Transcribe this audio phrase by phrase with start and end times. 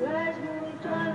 [0.00, 1.09] Gradually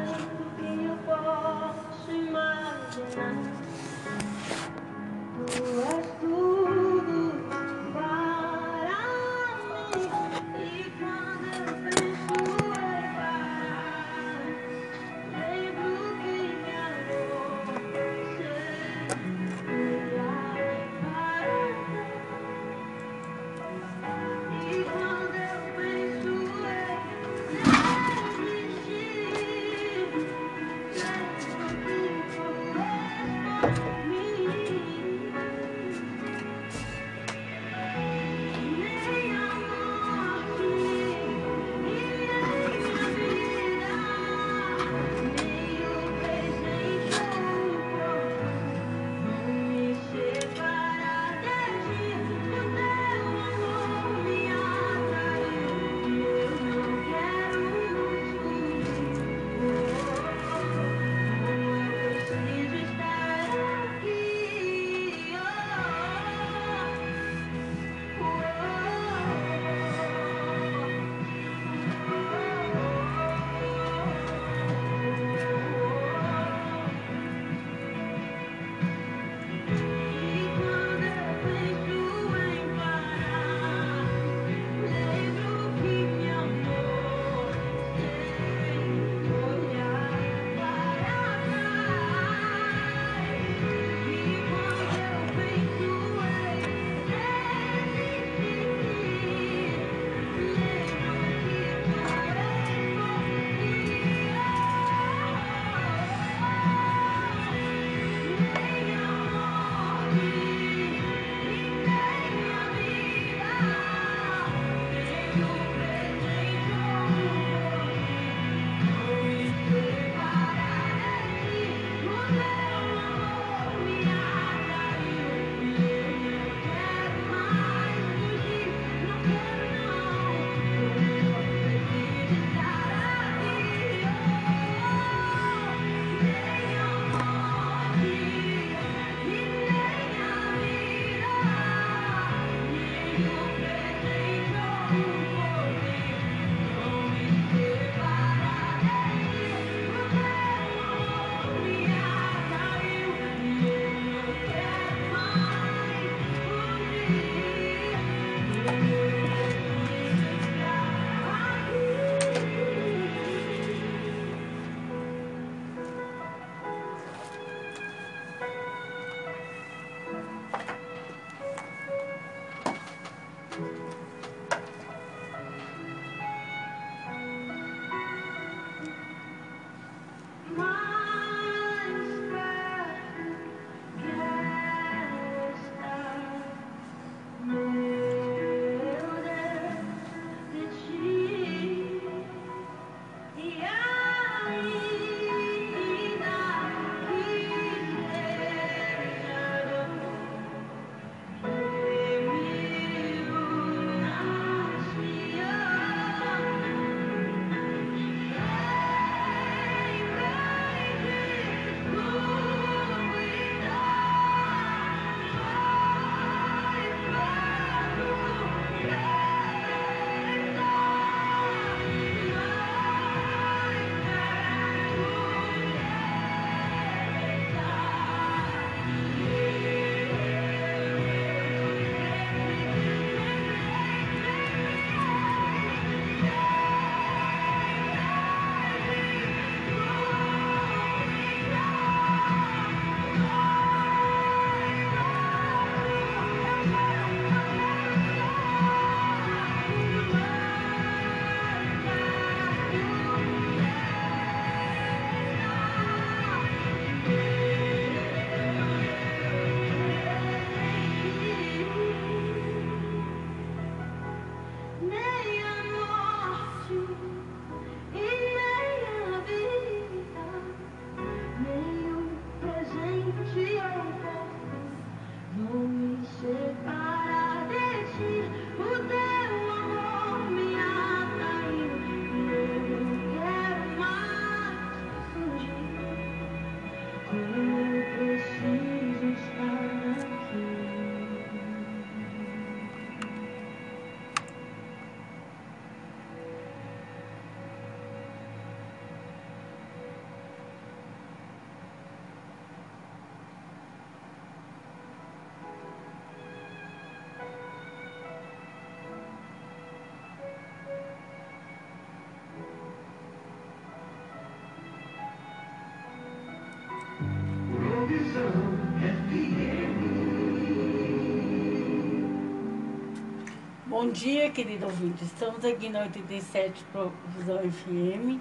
[323.85, 325.03] Bom dia, querido ouvinte.
[325.03, 328.19] Estamos aqui na 87 Provisão FM,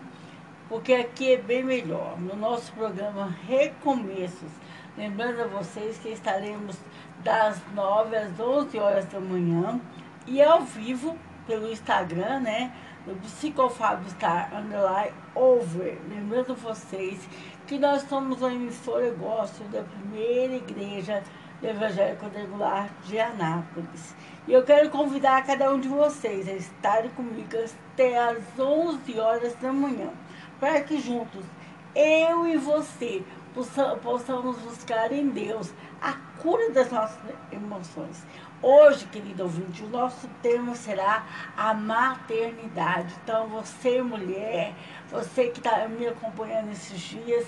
[0.69, 2.20] porque aqui é bem melhor.
[2.20, 4.50] No nosso programa Recomeços.
[4.94, 6.76] Lembrando a vocês que estaremos
[7.25, 9.81] das 9 às 11 horas da manhã
[10.26, 11.16] e ao vivo
[11.46, 12.70] pelo Instagram, né?
[13.06, 15.99] No Psicofábio Star Underline Over.
[16.11, 17.26] Lembrando vocês
[17.66, 21.22] que nós somos uma emissora gosto da primeira igreja
[21.62, 24.14] evangélico regular de Anápolis.
[24.46, 27.49] E eu quero convidar cada um de vocês a estarem comigo
[27.93, 30.11] até às 11 horas da manhã,
[30.61, 31.44] para que juntos,
[31.94, 33.23] eu e você,
[34.02, 36.12] possamos buscar em Deus a
[36.43, 37.19] cura das nossas
[37.50, 38.23] emoções.
[38.61, 41.25] Hoje, querido ouvinte, o nosso tema será
[41.56, 43.14] a maternidade.
[43.23, 44.75] Então, você, mulher,
[45.11, 47.47] você que está me acompanhando esses dias,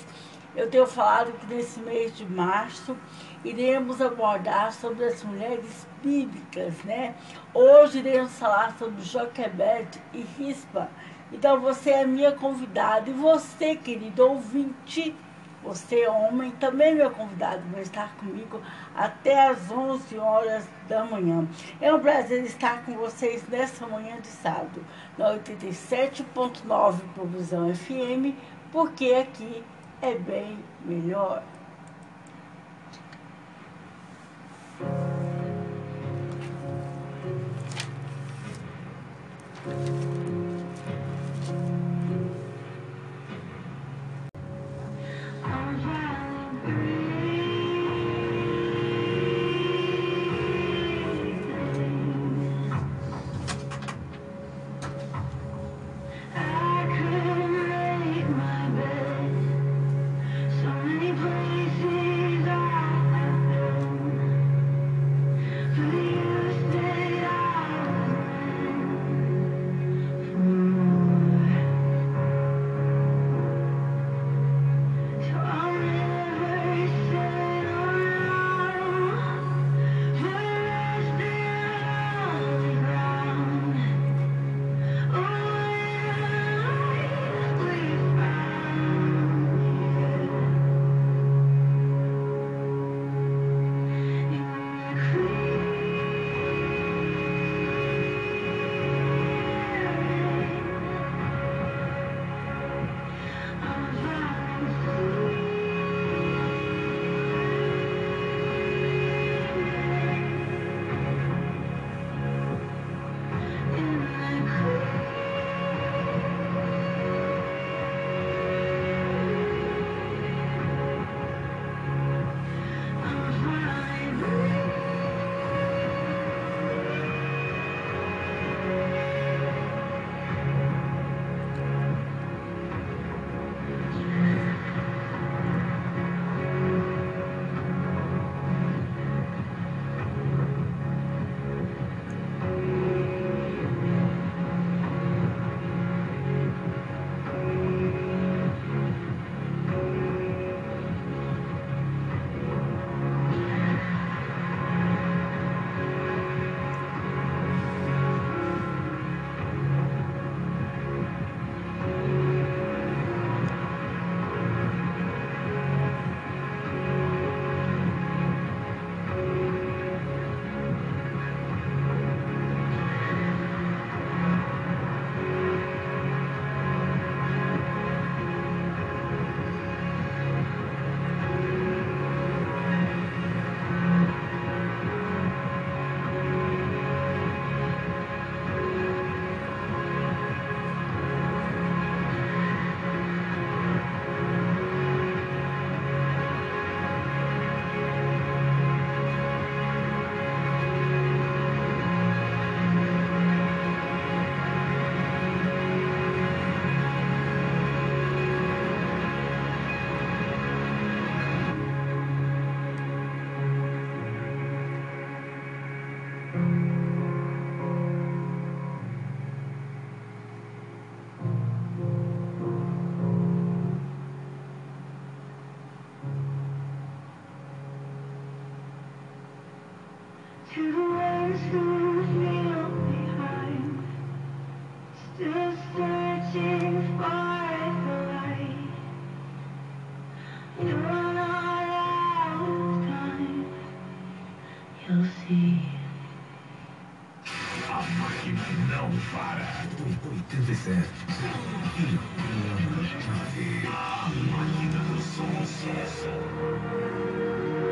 [0.56, 2.96] eu tenho falado que nesse mês de março
[3.44, 7.14] iremos abordar sobre as mulheres bíblicas, né?
[7.52, 10.88] Hoje iremos falar sobre Joquebed e Rispa.
[11.30, 15.14] Então você é minha convidada e você, querido ouvinte,
[15.62, 18.62] você homem, também é meu convidado vai estar comigo
[18.94, 21.46] até às 11 horas da manhã.
[21.80, 24.84] É um prazer estar com vocês nessa manhã de sábado,
[25.18, 28.32] na 87.9 Provisão FM,
[28.70, 29.64] porque aqui
[30.06, 31.42] é bem melhor.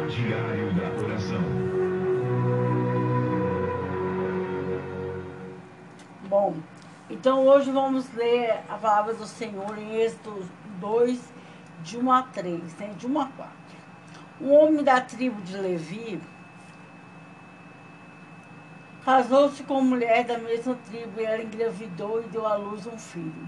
[0.09, 1.43] Diário da Oração.
[6.29, 6.55] Bom,
[7.11, 10.49] então hoje vamos ler a palavra do Senhor em Êxodo
[10.79, 11.33] 2,
[11.83, 12.95] de 1 a 3, né?
[12.97, 13.53] de 1 a 4.
[14.41, 16.23] Um homem da tribo de Levi
[19.05, 23.47] casou-se com mulher da mesma tribo e ela engravidou e deu à luz um filho.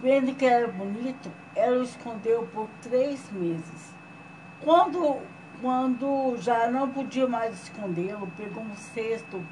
[0.00, 3.92] Vendo que era bonito, ela o escondeu por três meses.
[4.62, 5.18] Quando,
[5.60, 9.42] quando já não podia mais escondê-lo, pegou um cesto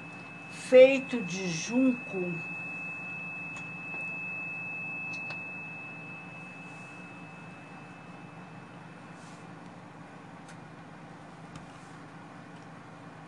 [0.50, 2.32] feito de junco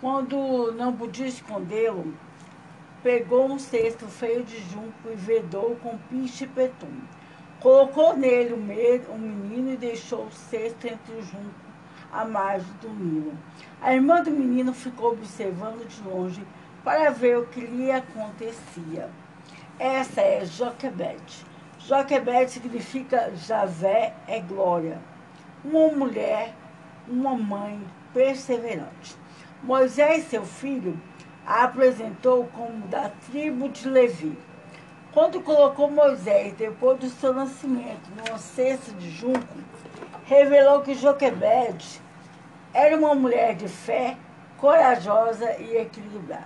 [0.04, 2.12] Quando não podia escondê-lo,
[3.02, 6.92] pegou um cesto feio de junco e vedou com piche e petum.
[7.58, 11.54] Colocou nele o menino e deixou o cesto entre o junco
[12.12, 13.32] à margem do Nilo.
[13.80, 16.46] A irmã do menino ficou observando de longe
[16.84, 19.08] para ver o que lhe acontecia.
[19.78, 21.46] Essa é Joquebede.
[21.78, 25.00] Joquebede significa Javé é glória.
[25.64, 26.54] Uma mulher,
[27.08, 27.80] uma mãe
[28.12, 29.24] perseverante.
[29.64, 31.00] Moisés, seu filho,
[31.47, 34.37] a apresentou como da tribo de Levi.
[35.11, 39.56] Quando colocou Moisés, depois do seu nascimento, numa cesta de junco,
[40.26, 41.99] revelou que Joquebede
[42.75, 44.18] era uma mulher de fé,
[44.59, 46.44] corajosa e equilibrada.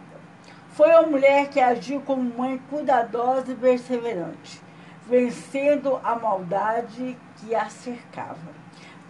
[0.71, 4.63] Foi uma mulher que agiu como mãe cuidadosa e perseverante,
[5.09, 8.59] vencendo a maldade que a cercava.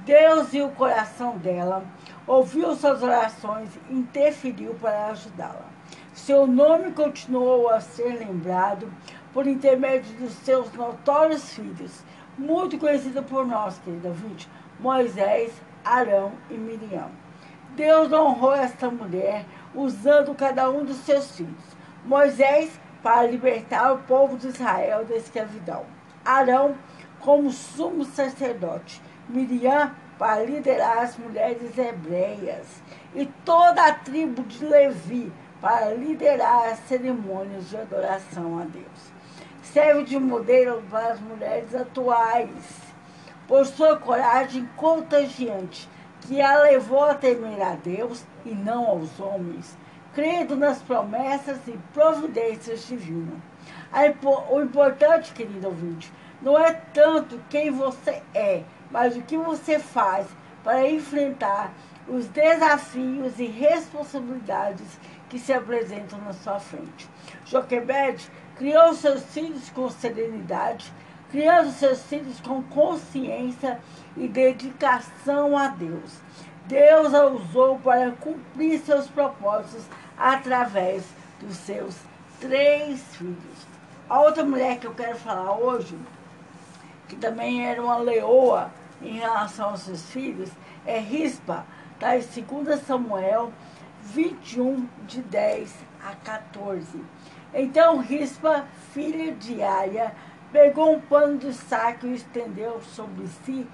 [0.06, 1.84] Deus viu o coração dela,
[2.28, 5.64] ouviu suas orações e interferiu para ajudá-la.
[6.12, 8.92] Seu nome continuou a ser lembrado
[9.32, 12.04] por intermédio dos seus notórios filhos,
[12.36, 15.52] muito conhecido por nós, querida ouvinte, Moisés,
[15.84, 17.08] Arão e Miriam.
[17.74, 21.76] Deus honrou esta mulher usando cada um dos seus filhos.
[22.04, 25.84] Moisés para libertar o povo de Israel da escravidão.
[26.24, 26.74] Arão
[27.20, 32.66] como sumo sacerdote Miriam para liderar as mulheres hebreias
[33.14, 39.12] e toda a tribo de Levi para liderar as cerimônias de adoração a Deus.
[39.62, 42.48] Serve de modelo para as mulheres atuais,
[43.46, 45.88] por sua coragem contagiante,
[46.22, 49.76] que a levou a temer a Deus e não aos homens,
[50.14, 53.38] crendo nas promessas e providências divinas.
[54.50, 60.26] O importante, querido ouvinte, não é tanto quem você é, mas o que você faz
[60.64, 61.72] para enfrentar
[62.08, 67.08] os desafios e responsabilidades que se apresentam na sua frente.
[67.44, 70.92] Joquebed criou seus filhos com serenidade,
[71.30, 73.78] criando seus filhos com consciência
[74.16, 76.18] e dedicação a Deus.
[76.66, 79.84] Deus a usou para cumprir seus propósitos
[80.16, 81.04] através
[81.40, 81.94] dos seus
[82.40, 83.68] três filhos.
[84.08, 85.96] A outra mulher que eu quero falar hoje
[87.08, 88.70] que também era uma leoa
[89.02, 90.50] em relação aos seus filhos,
[90.86, 91.64] é Rispa,
[91.94, 93.52] está em 2 Samuel
[94.02, 95.74] 21, de 10
[96.04, 97.02] a 14.
[97.52, 100.14] Então Rispa, filha de Aia,
[100.52, 103.66] pegou um pano de saco e estendeu sobre si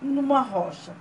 [0.00, 0.92] numa rocha.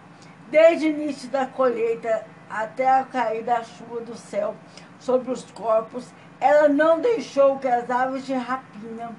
[0.49, 4.55] Desde o início da colheita até a caída da chuva do céu
[4.99, 6.07] sobre os corpos,
[6.39, 9.11] ela não deixou que as aves de rapina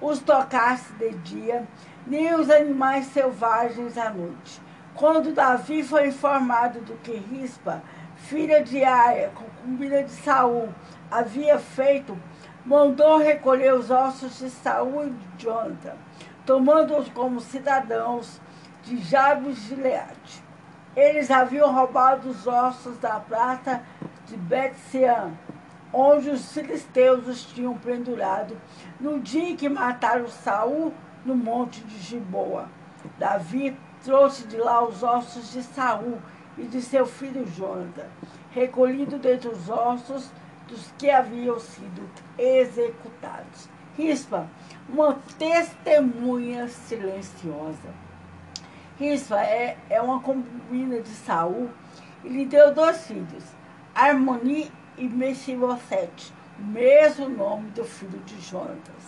[0.00, 1.66] os tocasse de dia,
[2.10, 4.60] nem os animais selvagens à noite.
[4.96, 7.80] Quando Davi foi informado do que Rispa,
[8.16, 10.68] filha de Aia, concubina de Saul,
[11.08, 12.18] havia feito,
[12.66, 15.94] mandou recolher os ossos de Saul e de Jonathan,
[16.44, 18.40] tomando-os como cidadãos
[18.82, 20.42] de Jabes de Leate.
[20.96, 23.82] Eles haviam roubado os ossos da praça
[24.26, 25.30] de Bet-Sean,
[25.92, 28.56] onde os filisteus os tinham pendurado
[28.98, 30.92] no dia em que mataram Saul
[31.24, 32.68] no monte de Giboa.
[33.18, 36.18] Davi trouxe de lá os ossos de Saul
[36.56, 38.06] e de seu filho Jonathan,
[38.50, 40.30] recolhido dentre os ossos
[40.68, 42.08] dos que haviam sido
[42.38, 43.68] executados.
[43.96, 44.48] Rispa,
[44.88, 47.88] uma testemunha silenciosa.
[48.98, 51.70] Rispa é, é uma concubina de Saul
[52.22, 53.44] e lhe deu dois filhos,
[53.94, 58.99] Harmoni e Mefibosete, o mesmo nome do filho de Jonatas.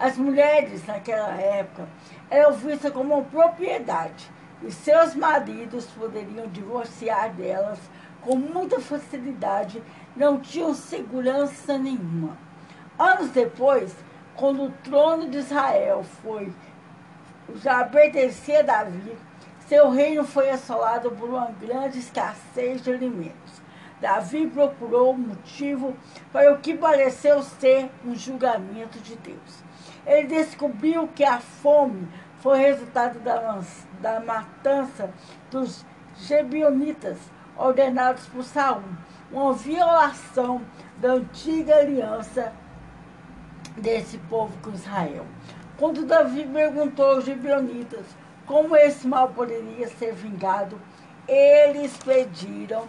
[0.00, 1.86] As mulheres, naquela época,
[2.30, 4.30] eram vistas como propriedade
[4.62, 7.78] e seus maridos poderiam divorciar delas
[8.22, 9.82] com muita facilidade,
[10.16, 12.34] não tinham segurança nenhuma.
[12.98, 13.94] Anos depois,
[14.34, 16.50] quando o trono de Israel foi
[17.56, 19.18] já pertencia a Davi,
[19.66, 23.60] seu reino foi assolado por uma grande escassez de alimentos.
[24.00, 25.94] Davi procurou um motivo
[26.32, 29.69] para o que pareceu ser um julgamento de Deus.
[30.06, 32.08] Ele descobriu que a fome
[32.40, 33.60] foi resultado da,
[34.00, 35.12] da matança
[35.50, 35.84] dos
[36.16, 37.18] Gebionitas,
[37.56, 38.82] ordenados por Saul,
[39.32, 40.60] uma violação
[40.98, 42.52] da antiga aliança
[43.76, 45.26] desse povo com Israel.
[45.78, 48.04] Quando Davi perguntou aos gibeonitas
[48.44, 50.78] como esse mal poderia ser vingado,
[51.26, 52.86] eles pediram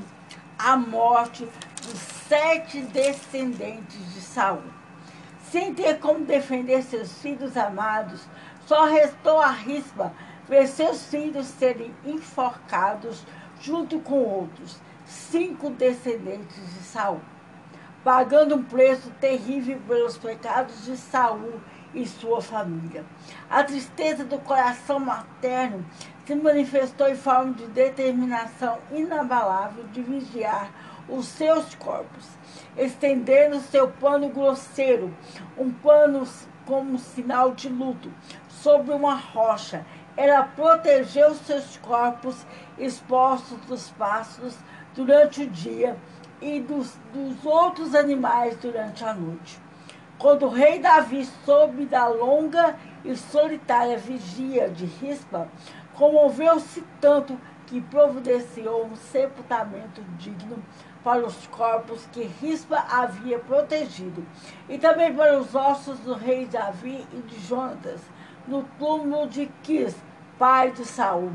[0.57, 1.47] a morte
[1.81, 4.63] dos sete descendentes de Saul.
[5.51, 8.25] Sem ter como defender seus filhos amados,
[8.65, 10.13] só restou a rispa
[10.47, 13.25] ver seus filhos serem enforcados
[13.59, 17.19] junto com outros, cinco descendentes de Saul
[18.03, 21.61] pagando um preço terrível pelos pecados de Saul
[21.93, 23.05] e sua família.
[23.49, 25.85] A tristeza do coração materno
[26.25, 30.71] se manifestou em forma de determinação inabalável de vigiar
[31.09, 32.25] os seus corpos,
[32.77, 35.13] estendendo seu pano grosseiro,
[35.57, 36.27] um pano
[36.65, 38.11] como sinal de luto,
[38.47, 39.85] sobre uma rocha.
[40.15, 42.45] Ela protegeu seus corpos
[42.77, 44.57] expostos dos pássaros
[44.93, 45.97] durante o dia
[46.41, 49.59] e dos, dos outros animais durante a noite.
[50.17, 55.47] Quando o rei Davi soube da longa e solitária vigia de Rispa,
[55.93, 60.61] comoveu-se tanto que providenciou um sepultamento digno
[61.03, 64.25] para os corpos que Rispa havia protegido,
[64.69, 68.01] e também para os ossos do rei Davi e de Jonatas,
[68.47, 69.95] no túmulo de Quis,
[70.37, 71.31] pai de Saul.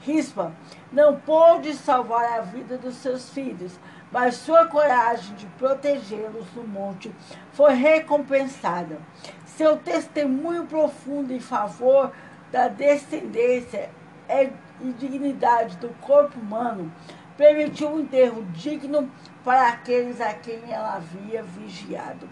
[0.00, 0.52] Rispa
[0.92, 3.78] não pôde salvar a vida dos seus filhos,
[4.12, 7.12] mas sua coragem de protegê-los no monte
[7.52, 8.98] foi recompensada.
[9.46, 12.12] Seu testemunho profundo em favor
[12.52, 13.90] da descendência
[14.28, 16.92] e dignidade do corpo humano
[17.36, 19.10] permitiu um enterro digno
[19.44, 22.28] para aqueles a quem ela havia vigiado.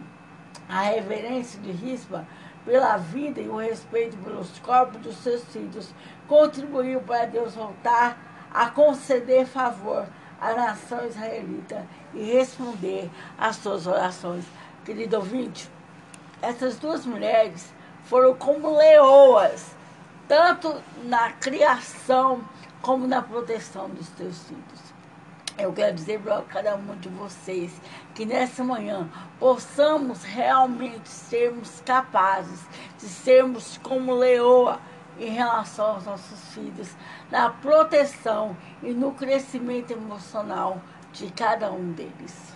[0.68, 2.26] A reverência de Rispa
[2.64, 5.92] pela vida e o respeito pelos corpos dos seus filhos
[6.28, 8.16] contribuiu para Deus voltar
[8.52, 10.06] a conceder favor
[10.40, 14.44] a nação israelita e responder às suas orações.
[14.84, 15.68] Querido ouvinte,
[16.40, 17.72] essas duas mulheres
[18.04, 19.74] foram como leoas,
[20.26, 22.42] tanto na criação
[22.80, 24.91] como na proteção dos teus filhos.
[25.58, 27.72] Eu quero dizer para cada um de vocês
[28.14, 32.60] que nessa manhã possamos realmente sermos capazes
[32.98, 34.80] de sermos como leoa
[35.18, 36.96] em relação aos nossos filhos,
[37.30, 40.80] na proteção e no crescimento emocional
[41.12, 42.51] de cada um deles.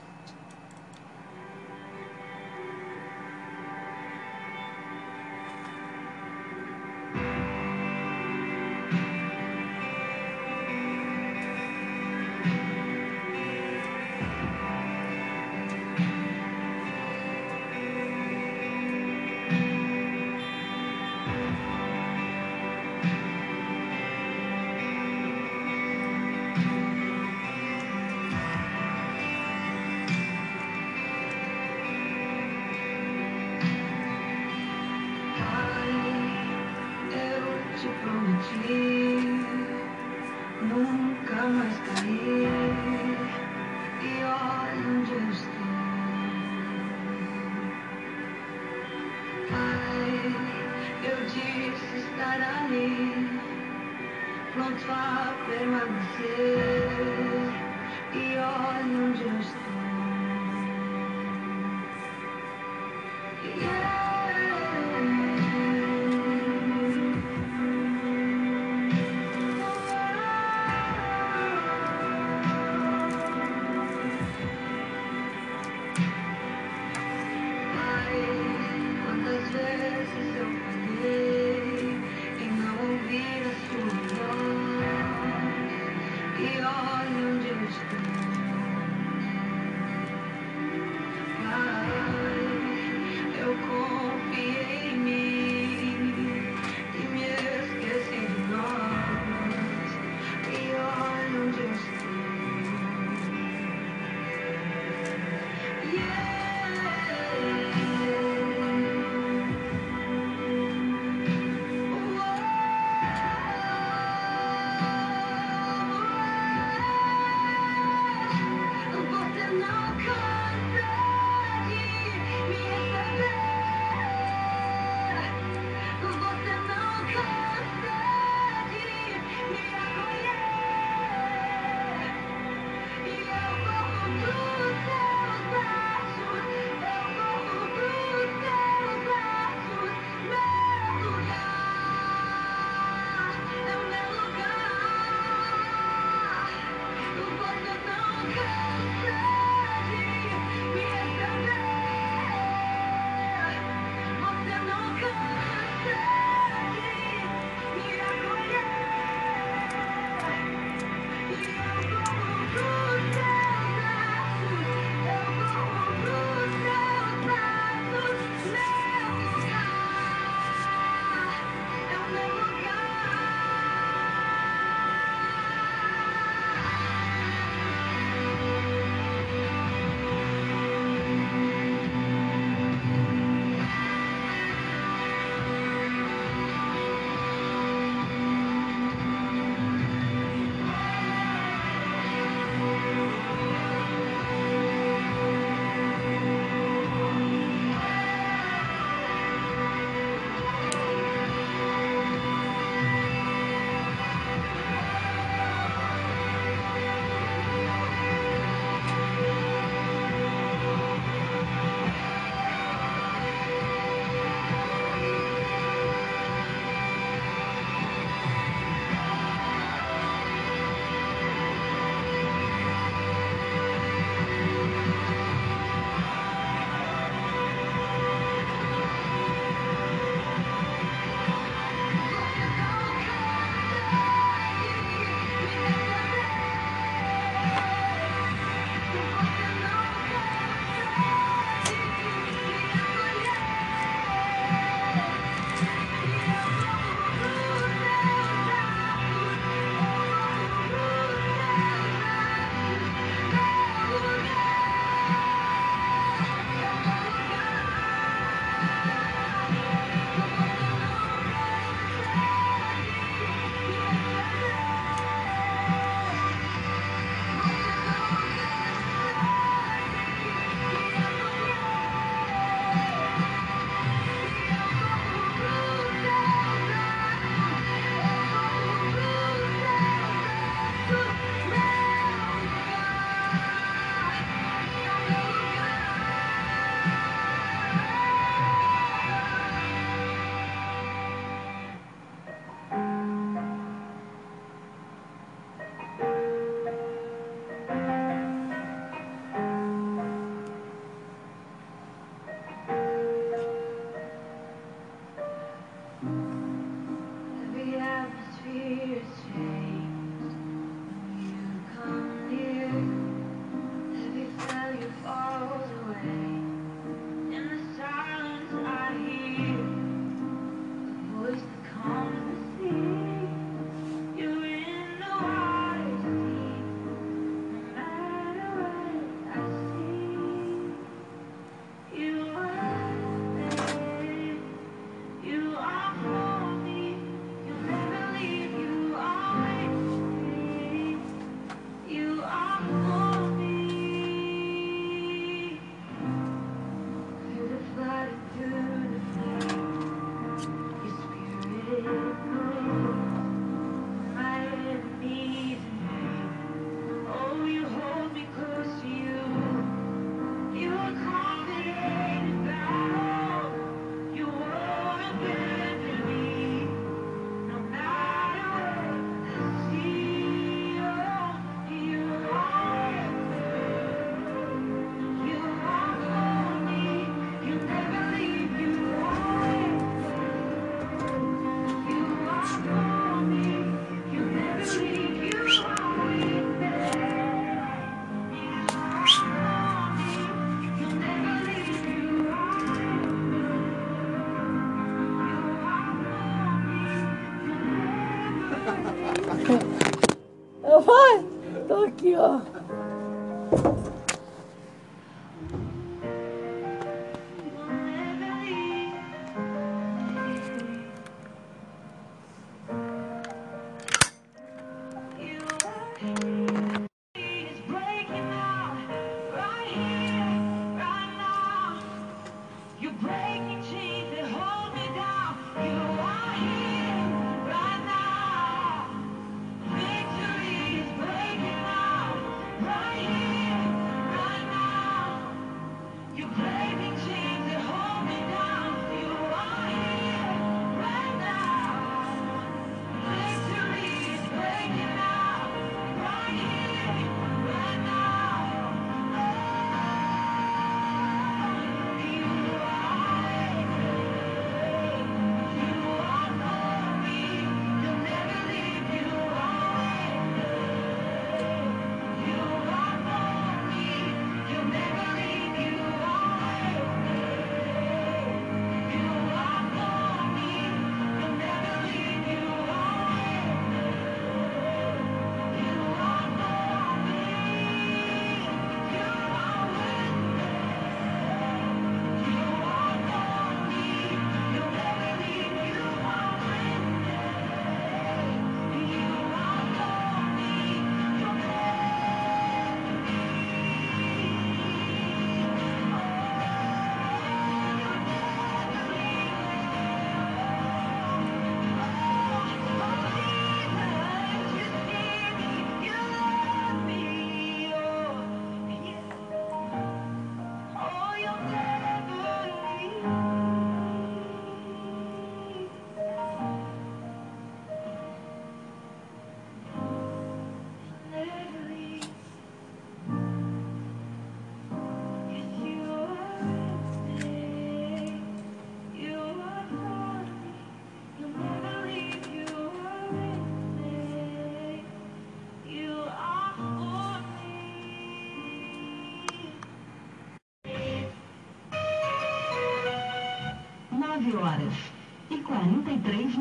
[401.97, 402.43] きよ。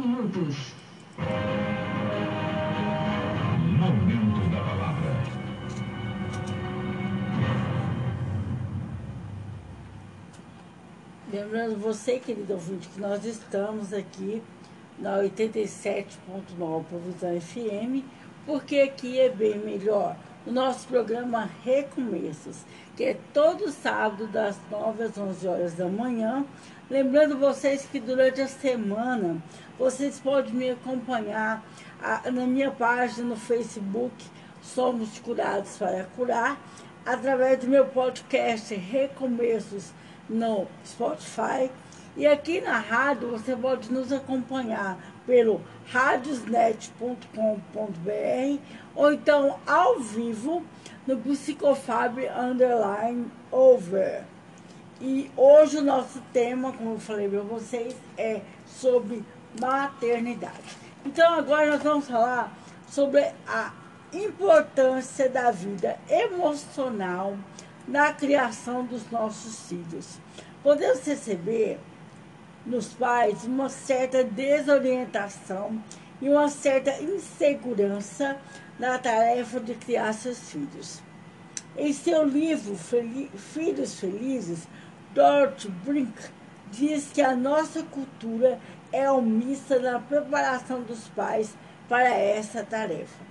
[0.05, 0.73] minutos.
[3.79, 5.15] Momento da palavra.
[11.31, 14.41] Lembrando você, querido ouvinte, que nós estamos aqui
[14.99, 18.05] na 87.9 Provisão FM,
[18.45, 20.15] porque aqui é bem melhor.
[20.45, 22.63] O nosso programa Recomeços,
[22.95, 26.45] que é todo sábado das 9 às 11 horas da manhã,
[26.87, 29.41] Lembrando vocês que durante a semana
[29.75, 31.65] vocês podem me acompanhar
[31.99, 34.13] a, na minha página no Facebook
[34.61, 36.61] Somos Curados para Curar,
[37.03, 39.93] através do meu podcast Recomeços
[40.29, 41.71] no Spotify.
[42.15, 48.61] E aqui na rádio você pode nos acompanhar pelo radiosnet.com.br
[48.93, 50.63] ou então ao vivo
[51.07, 54.34] no Psicofab Underline Over.
[55.01, 59.23] E hoje o nosso tema, como eu falei para vocês, é sobre
[59.59, 60.77] maternidade.
[61.05, 62.55] Então agora nós vamos falar
[62.87, 63.73] sobre a
[64.13, 67.37] importância da vida emocional
[67.87, 70.17] na criação dos nossos filhos.
[70.63, 71.77] Podemos receber
[72.65, 75.77] nos pais uma certa desorientação
[76.21, 78.37] e uma certa insegurança
[78.79, 81.01] na tarefa de criar seus filhos.
[81.77, 84.65] Em seu livro Filhos Felizes,
[85.15, 86.13] Dorothy Brink
[86.69, 88.59] diz que a nossa cultura
[88.91, 91.55] é omissa na preparação dos pais
[91.87, 93.23] para essa tarefa.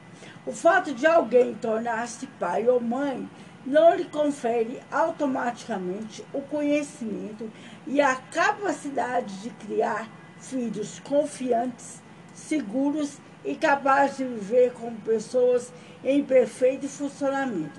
[0.47, 3.29] O fato de alguém tornar-se pai ou mãe
[3.67, 7.53] não lhe confere automaticamente o conhecimento
[7.87, 15.71] e a capacidade de criar filhos confiantes, seguros e capazes de viver como pessoas
[16.03, 17.79] em perfeito funcionamento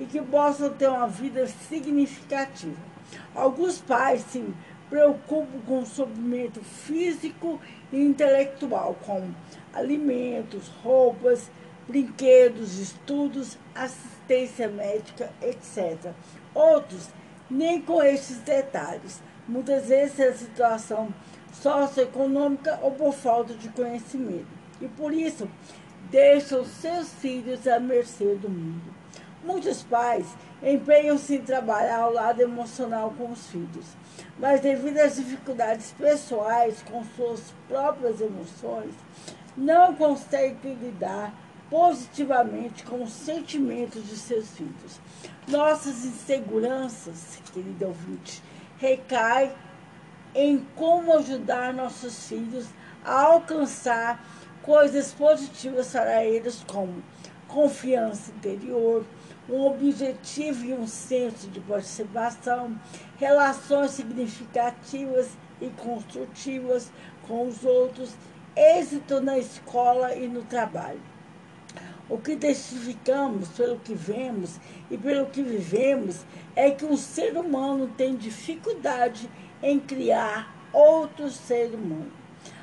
[0.00, 2.93] e que possam ter uma vida significativa.
[3.34, 4.44] Alguns pais se
[4.88, 7.60] preocupam com o suprimento físico
[7.92, 9.34] e intelectual, como
[9.72, 11.50] alimentos, roupas,
[11.88, 16.12] brinquedos, estudos, assistência médica, etc.
[16.54, 17.08] Outros,
[17.50, 19.22] nem com estes detalhes.
[19.46, 21.08] Muitas vezes é a situação
[21.52, 24.46] socioeconômica ou por falta de conhecimento.
[24.80, 25.48] E por isso,
[26.10, 28.94] deixam seus filhos à mercê do mundo.
[29.44, 30.26] Muitos pais
[30.64, 33.86] empenham-se em trabalhar ao lado emocional com os filhos,
[34.38, 38.94] mas devido às dificuldades pessoais com suas próprias emoções,
[39.56, 41.32] não conseguem lidar
[41.70, 45.00] positivamente com os sentimentos de seus filhos.
[45.46, 48.42] Nossas inseguranças, querido ouvinte,
[48.78, 49.52] recaem
[50.34, 52.66] em como ajudar nossos filhos
[53.04, 54.24] a alcançar
[54.62, 57.02] coisas positivas para eles, como
[57.46, 59.04] confiança interior,
[59.48, 62.78] um objetivo e um senso de participação,
[63.18, 65.30] relações significativas
[65.60, 66.90] e construtivas
[67.26, 68.14] com os outros,
[68.56, 71.00] êxito na escola e no trabalho.
[72.08, 77.90] O que testificamos pelo que vemos e pelo que vivemos é que um ser humano
[77.96, 79.28] tem dificuldade
[79.62, 82.12] em criar outro ser humano.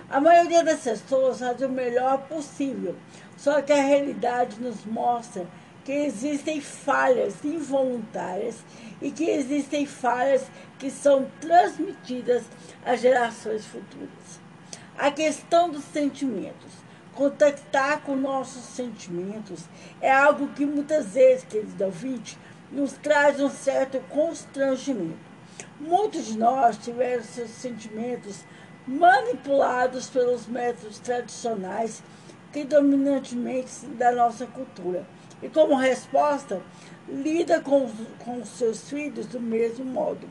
[0.09, 2.95] A maioria das pessoas faz o melhor possível,
[3.35, 5.47] só que a realidade nos mostra
[5.83, 8.63] que existem falhas involuntárias
[9.01, 10.45] e que existem falhas
[10.77, 12.43] que são transmitidas
[12.85, 14.39] às gerações futuras.
[14.97, 16.81] A questão dos sentimentos.
[17.15, 19.65] Contactar com nossos sentimentos
[19.99, 22.37] é algo que muitas vezes, querido ouvinte,
[22.71, 25.19] nos traz um certo constrangimento.
[25.79, 28.45] Muitos de nós tiveram seus sentimentos
[28.87, 32.01] manipulados pelos métodos tradicionais
[32.53, 35.05] que dominantemente da nossa cultura
[35.41, 36.61] e, como resposta,
[37.07, 40.27] lida com, com seus filhos do mesmo modo.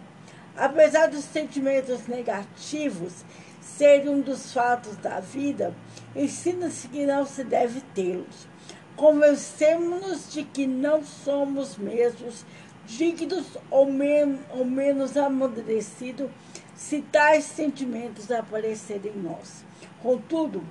[0.57, 3.25] Apesar dos sentimentos negativos
[3.61, 5.75] serem um dos fatos da vida,
[6.15, 8.49] ensina-se que não se deve tê-los.
[8.97, 12.45] Convencemos-nos de que não somos mesmos
[12.87, 16.29] dignos ou, men ou menos amadurecidos
[16.75, 19.65] se tais sentimentos aparecerem em nós.
[20.03, 20.63] Contudo,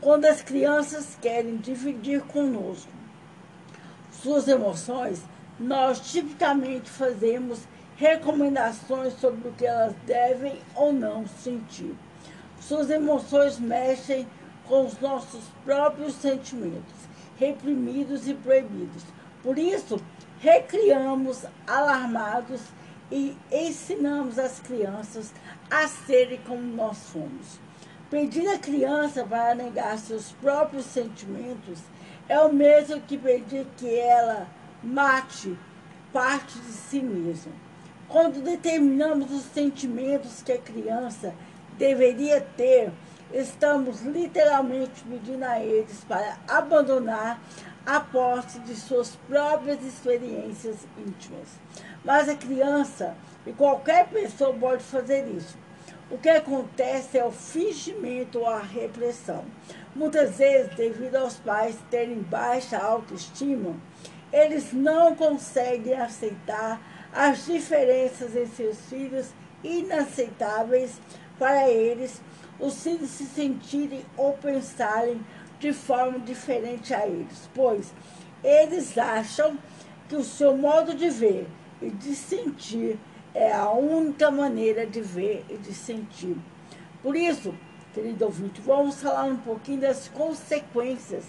[0.00, 2.95] quando as crianças querem dividir conosco
[4.26, 5.22] suas emoções,
[5.56, 7.60] nós tipicamente fazemos
[7.96, 11.94] recomendações sobre o que elas devem ou não sentir.
[12.60, 14.26] Suas emoções mexem
[14.66, 16.92] com os nossos próprios sentimentos,
[17.38, 19.04] reprimidos e proibidos.
[19.44, 19.96] Por isso,
[20.40, 22.62] recriamos alarmados
[23.12, 25.32] e ensinamos as crianças
[25.70, 27.60] a serem como nós somos.
[28.10, 31.78] Pedir à criança para negar seus próprios sentimentos
[32.28, 34.46] é o mesmo que pedir que ela
[34.82, 35.56] mate
[36.12, 37.52] parte de si mesma.
[38.08, 41.34] Quando determinamos os sentimentos que a criança
[41.76, 42.92] deveria ter,
[43.32, 47.40] estamos literalmente pedindo a eles para abandonar
[47.84, 51.48] a posse de suas próprias experiências íntimas.
[52.04, 55.56] Mas a criança e qualquer pessoa pode fazer isso.
[56.10, 59.44] O que acontece é o fingimento ou a repressão.
[59.96, 63.74] Muitas vezes, devido aos pais terem baixa autoestima,
[64.30, 66.78] eles não conseguem aceitar
[67.10, 69.30] as diferenças em seus filhos
[69.64, 71.00] inaceitáveis
[71.38, 72.20] para eles,
[72.60, 75.18] os filhos se sentirem ou pensarem
[75.58, 77.94] de forma diferente a eles, pois
[78.44, 79.56] eles acham
[80.10, 81.48] que o seu modo de ver
[81.80, 82.98] e de sentir
[83.32, 86.36] é a única maneira de ver e de sentir.
[87.02, 87.54] Por isso,
[87.96, 91.24] querido ouvinte, vamos falar um pouquinho das consequências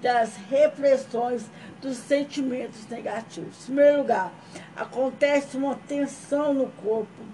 [0.00, 1.44] das repressões
[1.80, 3.62] dos sentimentos negativos.
[3.62, 4.32] Em primeiro lugar,
[4.76, 7.24] acontece uma tensão no corpo.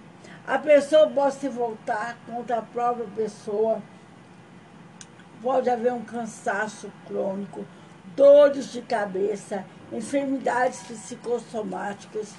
[0.46, 3.82] A pessoa pode se voltar contra a própria pessoa
[5.42, 7.64] pode haver um cansaço crônico,
[8.16, 12.34] dores de cabeça, enfermidades psicossomáticas,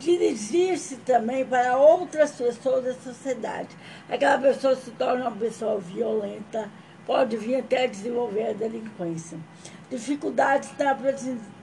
[0.00, 3.68] dirigir-se também para outras pessoas da sociedade.
[4.08, 6.70] Aquela pessoa se torna uma pessoa violenta,
[7.06, 9.38] pode vir até desenvolver a delinquência.
[9.90, 10.70] Dificuldades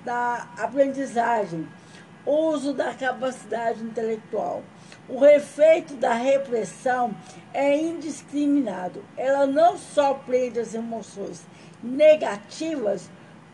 [0.05, 1.67] na aprendizagem,
[2.25, 4.61] uso da capacidade intelectual.
[5.09, 7.15] O efeito da repressão
[7.53, 9.03] é indiscriminado.
[9.15, 11.43] Ela não só prende as emoções
[11.81, 13.09] negativas,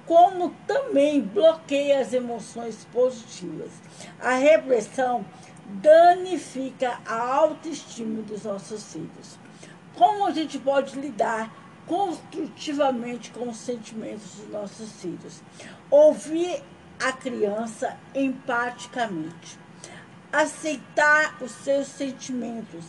[0.05, 3.71] como também bloqueia as emoções positivas.
[4.19, 5.25] A repressão
[5.65, 9.39] danifica a autoestima dos nossos filhos.
[9.95, 11.53] Como a gente pode lidar
[11.87, 15.41] construtivamente com os sentimentos dos nossos filhos?
[15.89, 16.61] Ouvir
[17.01, 19.59] a criança empaticamente,
[20.31, 22.85] aceitar os seus sentimentos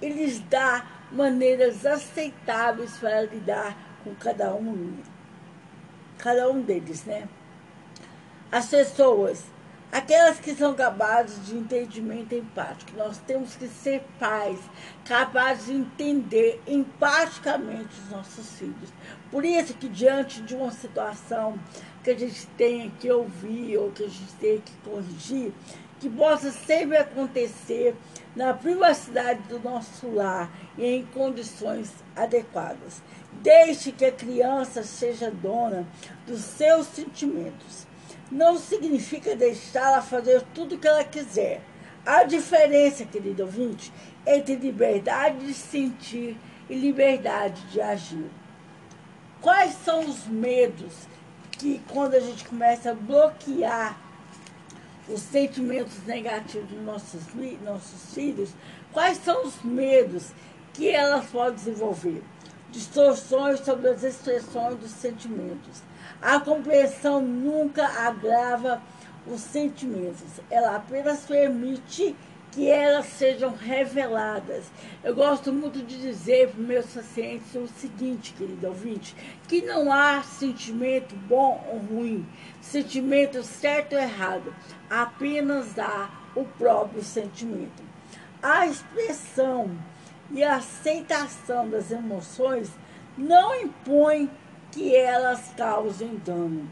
[0.00, 4.98] e lhes dar maneiras aceitáveis para lidar com cada um
[6.18, 7.28] cada um deles, né?
[8.50, 9.44] As pessoas,
[9.92, 14.58] aquelas que são capazes de entendimento empático, nós temos que ser pais,
[15.04, 18.92] capazes de entender empaticamente os nossos filhos.
[19.30, 21.58] Por isso que diante de uma situação
[22.02, 25.52] que a gente tenha que ouvir ou que a gente tenha que corrigir,
[26.00, 27.94] que possa sempre acontecer
[28.38, 33.02] na privacidade do nosso lar e em condições adequadas.
[33.32, 35.84] Deixe que a criança seja dona
[36.24, 37.84] dos seus sentimentos.
[38.30, 41.60] Não significa deixá-la fazer tudo o que ela quiser.
[42.06, 43.92] A diferença, querido ouvinte,
[44.24, 46.36] entre liberdade de sentir
[46.70, 48.30] e liberdade de agir.
[49.40, 51.08] Quais são os medos
[51.50, 53.98] que, quando a gente começa a bloquear
[55.08, 57.22] os sentimentos negativos dos nossos,
[57.64, 58.50] nossos filhos,
[58.92, 60.32] quais são os medos
[60.72, 62.22] que elas podem desenvolver?
[62.70, 65.82] distorções sobre as expressões dos sentimentos.
[66.20, 68.82] A compreensão nunca agrava
[69.26, 72.16] os sentimentos, ela apenas permite
[72.52, 74.70] que elas sejam reveladas.
[75.04, 79.14] Eu gosto muito de dizer para meus pacientes o seguinte, querido ouvinte,
[79.46, 82.26] que não há sentimento bom ou ruim,
[82.60, 84.54] sentimento certo ou errado,
[84.88, 87.82] apenas há o próprio sentimento.
[88.42, 89.70] A expressão
[90.30, 92.70] e a aceitação das emoções
[93.16, 94.30] não impõe
[94.70, 96.68] que elas causem dano.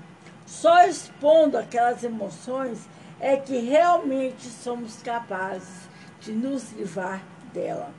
[0.47, 2.87] Só expondo aquelas emoções
[3.21, 5.89] é que realmente somos capazes
[6.21, 7.91] de nos livrar dela.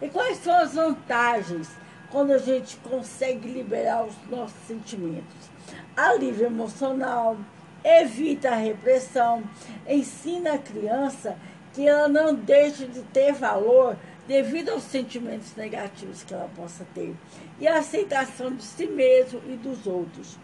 [0.00, 1.68] E quais são as vantagens
[2.10, 5.50] quando a gente consegue liberar os nossos sentimentos?
[5.96, 7.36] Alívio emocional,
[7.84, 9.42] evita a repressão,
[9.88, 11.36] ensina a criança
[11.72, 13.96] que ela não deixe de ter valor
[14.26, 17.14] devido aos sentimentos negativos que ela possa ter,
[17.58, 20.38] e a aceitação de si mesmo e dos outros.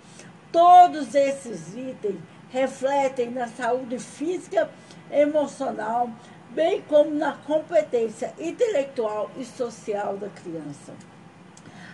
[0.51, 2.19] Todos esses itens
[2.51, 4.71] refletem na saúde física,
[5.11, 6.11] emocional,
[6.51, 10.95] bem como na competência intelectual e social da criança.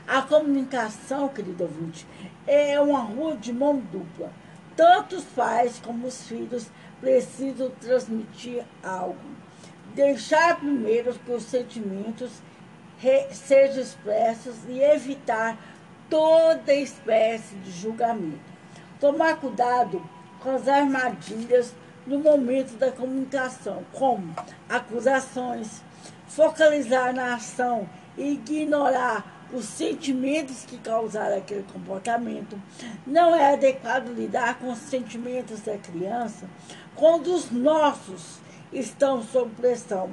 [0.07, 2.07] A comunicação, querido ouvinte,
[2.47, 4.31] é uma rua de mão dupla.
[4.77, 6.67] Tanto os pais como os filhos
[7.01, 9.43] precisam transmitir algo
[9.95, 12.31] deixar primeiro que os sentimentos
[13.31, 15.59] sejam expressos e evitar
[16.09, 18.53] toda espécie de julgamento.
[19.01, 20.03] Tomar cuidado
[20.43, 21.75] com as armadilhas
[22.07, 24.35] no momento da comunicação, como
[24.69, 25.83] acusações,
[26.27, 32.61] focalizar na ação e ignorar os sentimentos que causaram aquele comportamento.
[33.07, 36.49] Não é adequado lidar com os sentimentos da criança
[36.97, 38.39] quando os nossos
[38.73, 40.11] estão sob pressão,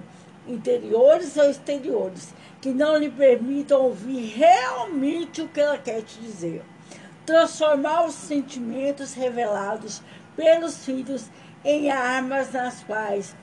[0.47, 6.63] interiores ou exteriores, que não lhe permitam ouvir realmente o que ela quer te dizer.
[7.25, 10.01] Transformar os sentimentos revelados
[10.39, 11.29] pelos filhos
[11.65, 13.35] em armas nas quais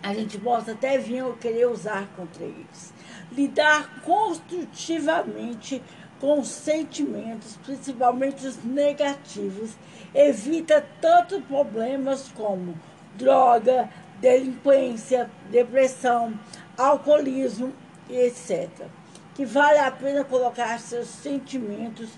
[0.00, 2.94] a gente possa até vir a querer usar contra eles.
[3.32, 5.82] Lidar construtivamente
[6.20, 9.72] com os sentimentos, principalmente os negativos,
[10.14, 12.78] evita tanto problemas como
[13.16, 16.38] droga, delinquência, depressão,
[16.78, 17.72] alcoolismo
[18.08, 18.68] etc.
[19.34, 22.10] Que vale a pena colocar seus sentimentos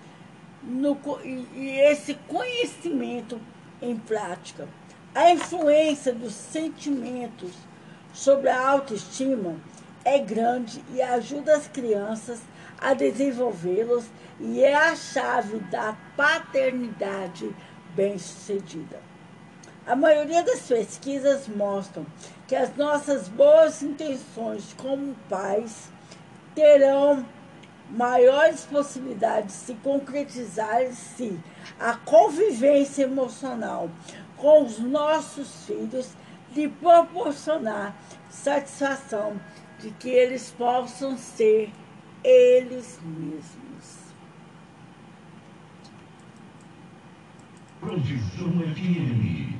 [0.62, 3.40] no, e, e esse conhecimento
[3.82, 4.66] em prática.
[5.14, 7.52] A influência dos sentimentos
[8.14, 9.56] sobre a autoestima
[10.04, 12.40] é grande e ajuda as crianças
[12.78, 14.06] a desenvolvê-los
[14.40, 17.54] e é a chave da paternidade
[17.94, 19.00] bem-sucedida.
[19.86, 22.06] A maioria das pesquisas mostram
[22.46, 25.90] que as nossas boas intenções como pais
[26.54, 27.26] terão
[27.92, 31.38] maiores possibilidades de se concretizar se
[31.78, 33.90] a convivência emocional
[34.36, 36.12] com os nossos filhos
[36.54, 37.94] lhe proporcionar
[38.30, 39.38] satisfação
[39.78, 41.70] de que eles possam ser
[42.24, 43.62] eles mesmos.
[47.80, 49.52] Profissão FM.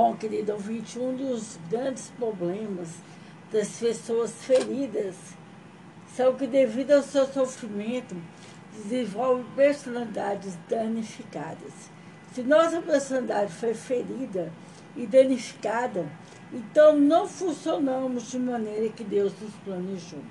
[0.00, 2.88] Bom, querido ouvinte, um dos grandes problemas
[3.52, 5.16] das pessoas feridas
[6.14, 8.14] são que, devido ao seu sofrimento,
[8.72, 11.72] desenvolvem personalidades danificadas.
[12.32, 14.52] Se nossa personalidade foi ferida
[14.94, 16.06] e danificada,
[16.52, 20.22] então não funcionamos de maneira que Deus nos planejou.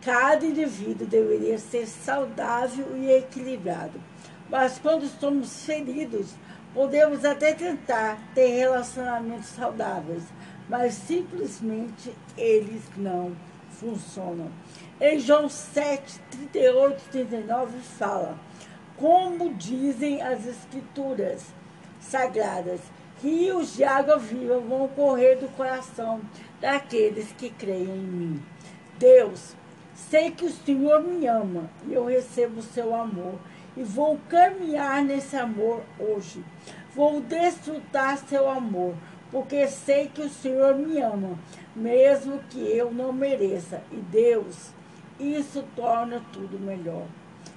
[0.00, 4.00] Cada indivíduo deveria ser saudável e equilibrado.
[4.48, 6.36] Mas quando estamos feridos,
[6.74, 10.22] podemos até tentar ter relacionamentos saudáveis,
[10.68, 13.32] mas simplesmente eles não
[13.70, 14.50] funcionam.
[15.00, 18.38] Em João 7, 38 e 39 fala,
[18.96, 21.46] como dizem as escrituras
[22.00, 22.80] sagradas,
[23.22, 26.20] rios de água viva vão correr do coração
[26.60, 28.42] daqueles que creem em mim.
[28.98, 29.56] Deus,
[29.94, 33.34] sei que o Senhor me ama e eu recebo o seu amor
[33.76, 36.44] e vou caminhar nesse amor hoje.
[36.94, 38.94] Vou desfrutar seu amor,
[39.30, 41.38] porque sei que o Senhor me ama,
[41.74, 43.82] mesmo que eu não mereça.
[43.90, 44.70] E Deus,
[45.18, 47.06] isso torna tudo melhor.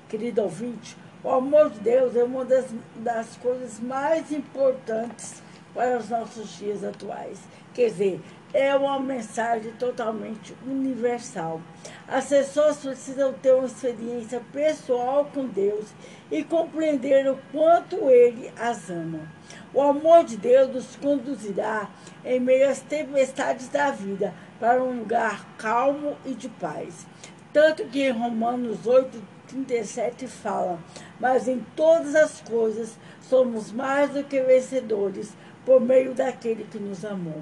[0.07, 5.41] Querido ouvinte, o amor de Deus é uma das, das coisas mais importantes
[5.73, 7.39] para os nossos dias atuais.
[7.73, 8.21] Quer dizer,
[8.55, 11.59] é uma mensagem totalmente universal.
[12.07, 15.87] As pessoas precisam ter uma experiência pessoal com Deus
[16.31, 19.29] e compreender o quanto Ele as ama.
[19.73, 21.89] O amor de Deus nos conduzirá
[22.23, 27.05] em meio às tempestades da vida para um lugar calmo e de paz.
[27.51, 30.79] Tanto que em Romanos 8, 37 fala:
[31.19, 35.33] Mas em todas as coisas somos mais do que vencedores
[35.65, 37.41] por meio daquele que nos amou.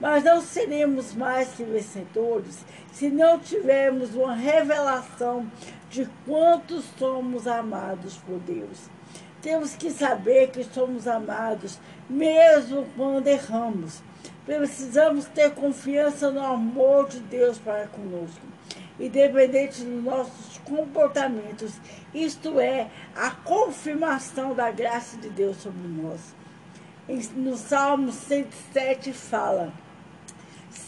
[0.00, 5.46] Mas não seremos mais que vencedores se não tivermos uma revelação
[5.90, 8.88] de quanto somos amados por Deus.
[9.42, 11.78] Temos que saber que somos amados,
[12.08, 14.02] mesmo quando erramos.
[14.44, 18.40] Precisamos ter confiança no amor de Deus para conosco,
[18.98, 21.74] independente dos nossos comportamentos.
[22.12, 26.34] Isto é, a confirmação da graça de Deus sobre nós.
[27.34, 29.72] No Salmo 107 fala,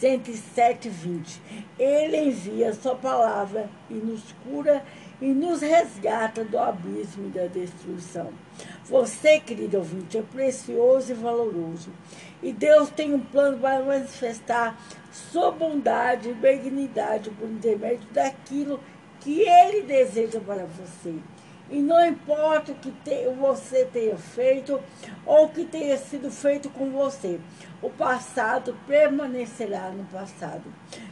[0.02, 1.40] 107, 20.
[1.78, 4.84] Ele envia sua palavra e nos cura
[5.20, 8.32] e nos resgata do abismo e da destruição.
[8.86, 11.90] Você, querido ouvinte, é precioso e valoroso.
[12.42, 14.76] E Deus tem um plano para manifestar
[15.12, 18.80] sua bondade e benignidade por intermédio daquilo
[19.20, 21.14] que Ele deseja para você.
[21.72, 24.78] E não importa o que te, você tenha feito
[25.24, 27.40] ou o que tenha sido feito com você,
[27.80, 30.64] o passado permanecerá no passado.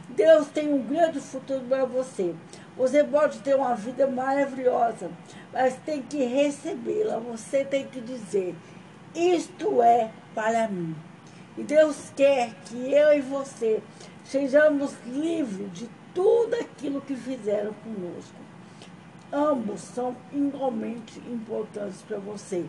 [0.09, 2.35] Deus tem um grande futuro para você.
[2.77, 5.09] Você pode ter uma vida maravilhosa,
[5.51, 7.17] mas tem que recebê-la.
[7.17, 8.55] Você tem que dizer:
[9.15, 10.95] Isto é para mim.
[11.57, 13.81] E Deus quer que eu e você
[14.23, 18.50] sejamos livres de tudo aquilo que fizeram conosco
[19.31, 22.65] ambos são igualmente importantes para você.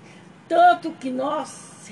[0.48, 1.90] Tanto que nós,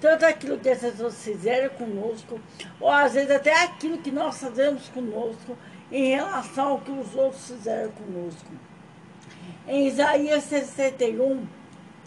[0.00, 2.40] tanto aquilo que as pessoas fizeram conosco,
[2.80, 5.56] ou às vezes até aquilo que nós fazemos conosco
[5.92, 8.50] em relação ao que os outros fizeram conosco.
[9.66, 11.46] Em Isaías 61,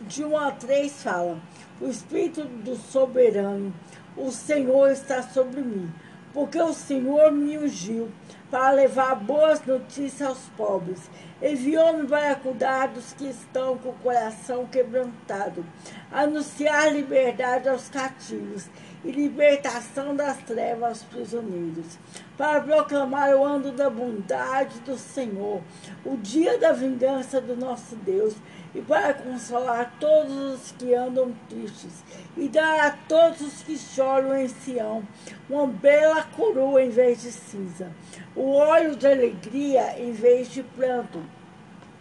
[0.01, 1.39] de 1 a 3 fala,
[1.80, 3.74] o Espírito do Soberano,
[4.18, 5.91] o Senhor está sobre mim,
[6.34, 8.10] porque o Senhor me ungiu
[8.54, 11.10] para levar boas notícias aos pobres.
[11.41, 15.66] Enviou-me para cuidar dos que estão com o coração quebrantado,
[16.12, 18.70] anunciar liberdade aos cativos
[19.04, 21.97] e libertação das trevas aos prisioneiros,
[22.38, 25.60] para proclamar o ano da bondade do Senhor,
[26.06, 28.36] o dia da vingança do nosso Deus
[28.76, 32.03] e para consolar todos os que andam tristes,
[32.36, 35.03] e dar a todos os que choram em Sião
[35.49, 37.91] uma bela coroa em vez de cinza,
[38.36, 41.21] o óleo de alegria em vez de pranto,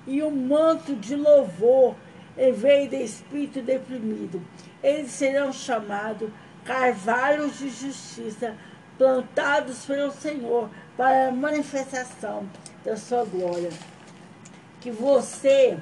[0.07, 1.95] e um manto de louvor
[2.37, 4.43] em vez de espírito deprimido.
[4.83, 6.31] Eles serão chamados
[6.65, 8.57] carvalhos de justiça,
[8.97, 12.49] plantados pelo Senhor para a manifestação
[12.85, 13.71] da sua glória.
[14.81, 15.79] Que você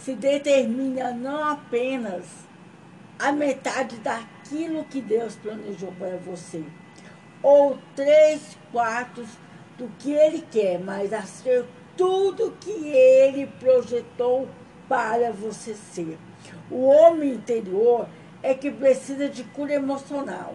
[0.00, 2.24] se determina não apenas
[3.18, 6.64] a metade daquilo que Deus planejou para você,
[7.42, 9.28] ou três quartos
[9.76, 14.48] do que Ele quer, mas a ser tudo que Ele projetou
[14.88, 16.18] para você ser.
[16.70, 18.08] O homem interior
[18.42, 20.54] é que precisa de cura emocional.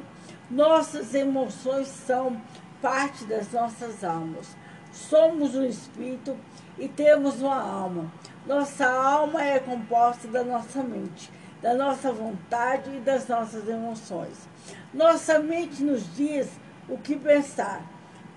[0.50, 2.42] Nossas emoções são
[2.82, 4.56] parte das nossas almas.
[4.92, 6.36] Somos um espírito
[6.78, 8.12] e temos uma alma.
[8.46, 11.32] Nossa alma é composta da nossa mente,
[11.64, 14.48] da nossa vontade e das nossas emoções.
[14.94, 16.50] Nossa mente nos diz
[16.88, 17.82] o que pensar,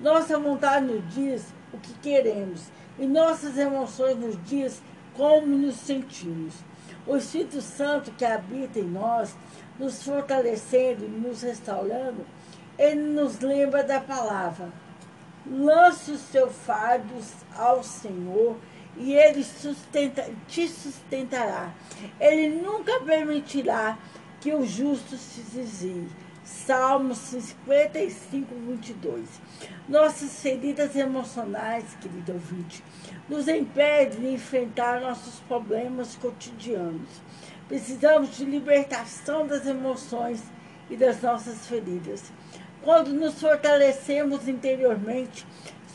[0.00, 4.80] nossa vontade nos diz o que queremos e nossas emoções nos diz
[5.14, 6.54] como nos sentimos.
[7.06, 9.36] O Espírito Santo que habita em nós,
[9.78, 12.24] nos fortalecendo e nos restaurando,
[12.78, 14.70] ele nos lembra da palavra.
[15.46, 18.56] Lance os seus fardos ao Senhor
[18.98, 21.72] e ele sustenta, te sustentará.
[22.20, 23.98] Ele nunca permitirá
[24.40, 26.08] que o justo se desvie.
[26.44, 29.26] Salmos 55, 22.
[29.88, 32.82] Nossas feridas emocionais, querido ouvinte,
[33.28, 37.08] nos impedem de enfrentar nossos problemas cotidianos.
[37.68, 40.42] Precisamos de libertação das emoções
[40.88, 42.32] e das nossas feridas.
[42.82, 45.46] Quando nos fortalecemos interiormente,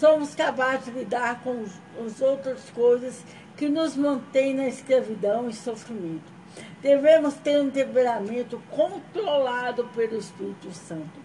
[0.03, 1.63] somos capazes de lidar com
[2.05, 3.23] as outras coisas
[3.55, 6.29] que nos mantêm na escravidão e sofrimento.
[6.81, 11.23] Devemos ter um temperamento controlado pelo Espírito Santo.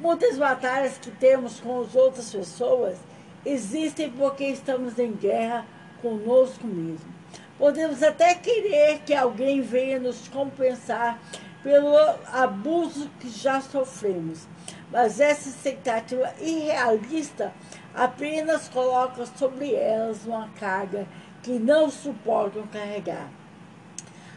[0.00, 2.96] Muitas batalhas que temos com as outras pessoas
[3.44, 5.64] existem porque estamos em guerra
[6.02, 7.14] conosco mesmo.
[7.56, 11.16] Podemos até querer que alguém venha nos compensar
[11.62, 11.96] pelo
[12.32, 14.48] abuso que já sofremos,
[14.90, 17.52] mas essa expectativa irrealista
[17.96, 21.06] apenas coloca sobre elas uma carga
[21.42, 23.30] que não suportam carregar.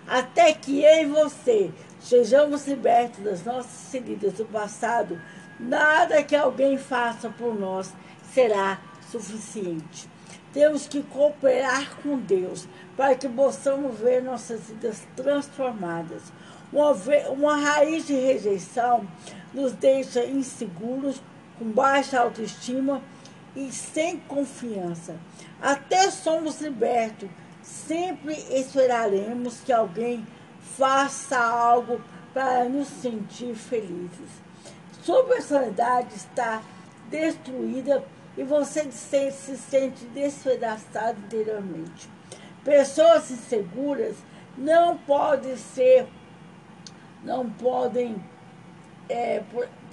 [0.08, 5.22] Até que eu e você sejamos libertos das nossas feridas do passado,
[5.60, 7.94] nada que alguém faça por nós
[8.34, 8.80] será
[9.12, 10.10] suficiente.
[10.54, 16.24] Temos que cooperar com Deus para que possamos ver nossas vidas transformadas.
[16.72, 16.92] Uma,
[17.30, 19.06] uma raiz de rejeição
[19.54, 21.22] nos deixa inseguros,
[21.58, 23.02] com baixa autoestima
[23.60, 25.18] e sem confiança.
[25.62, 27.30] Até somos libertos,
[27.62, 30.26] sempre esperaremos que alguém
[30.78, 32.02] faça algo
[32.34, 34.30] para nos sentir felizes.
[35.04, 36.62] Sua personalidade está
[37.10, 38.04] destruída
[38.38, 42.10] e você se, se sente despedaçado interiormente.
[42.64, 44.16] Pessoas inseguras
[44.58, 46.08] não podem ser,
[47.24, 48.24] não podem,
[49.10, 49.42] é,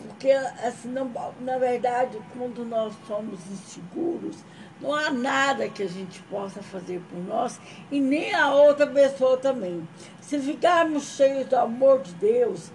[0.07, 4.37] porque assim, não, na verdade, quando nós somos inseguros,
[4.81, 9.37] não há nada que a gente possa fazer por nós e nem a outra pessoa
[9.37, 9.87] também.
[10.21, 12.71] Se ficarmos cheios do amor de Deus,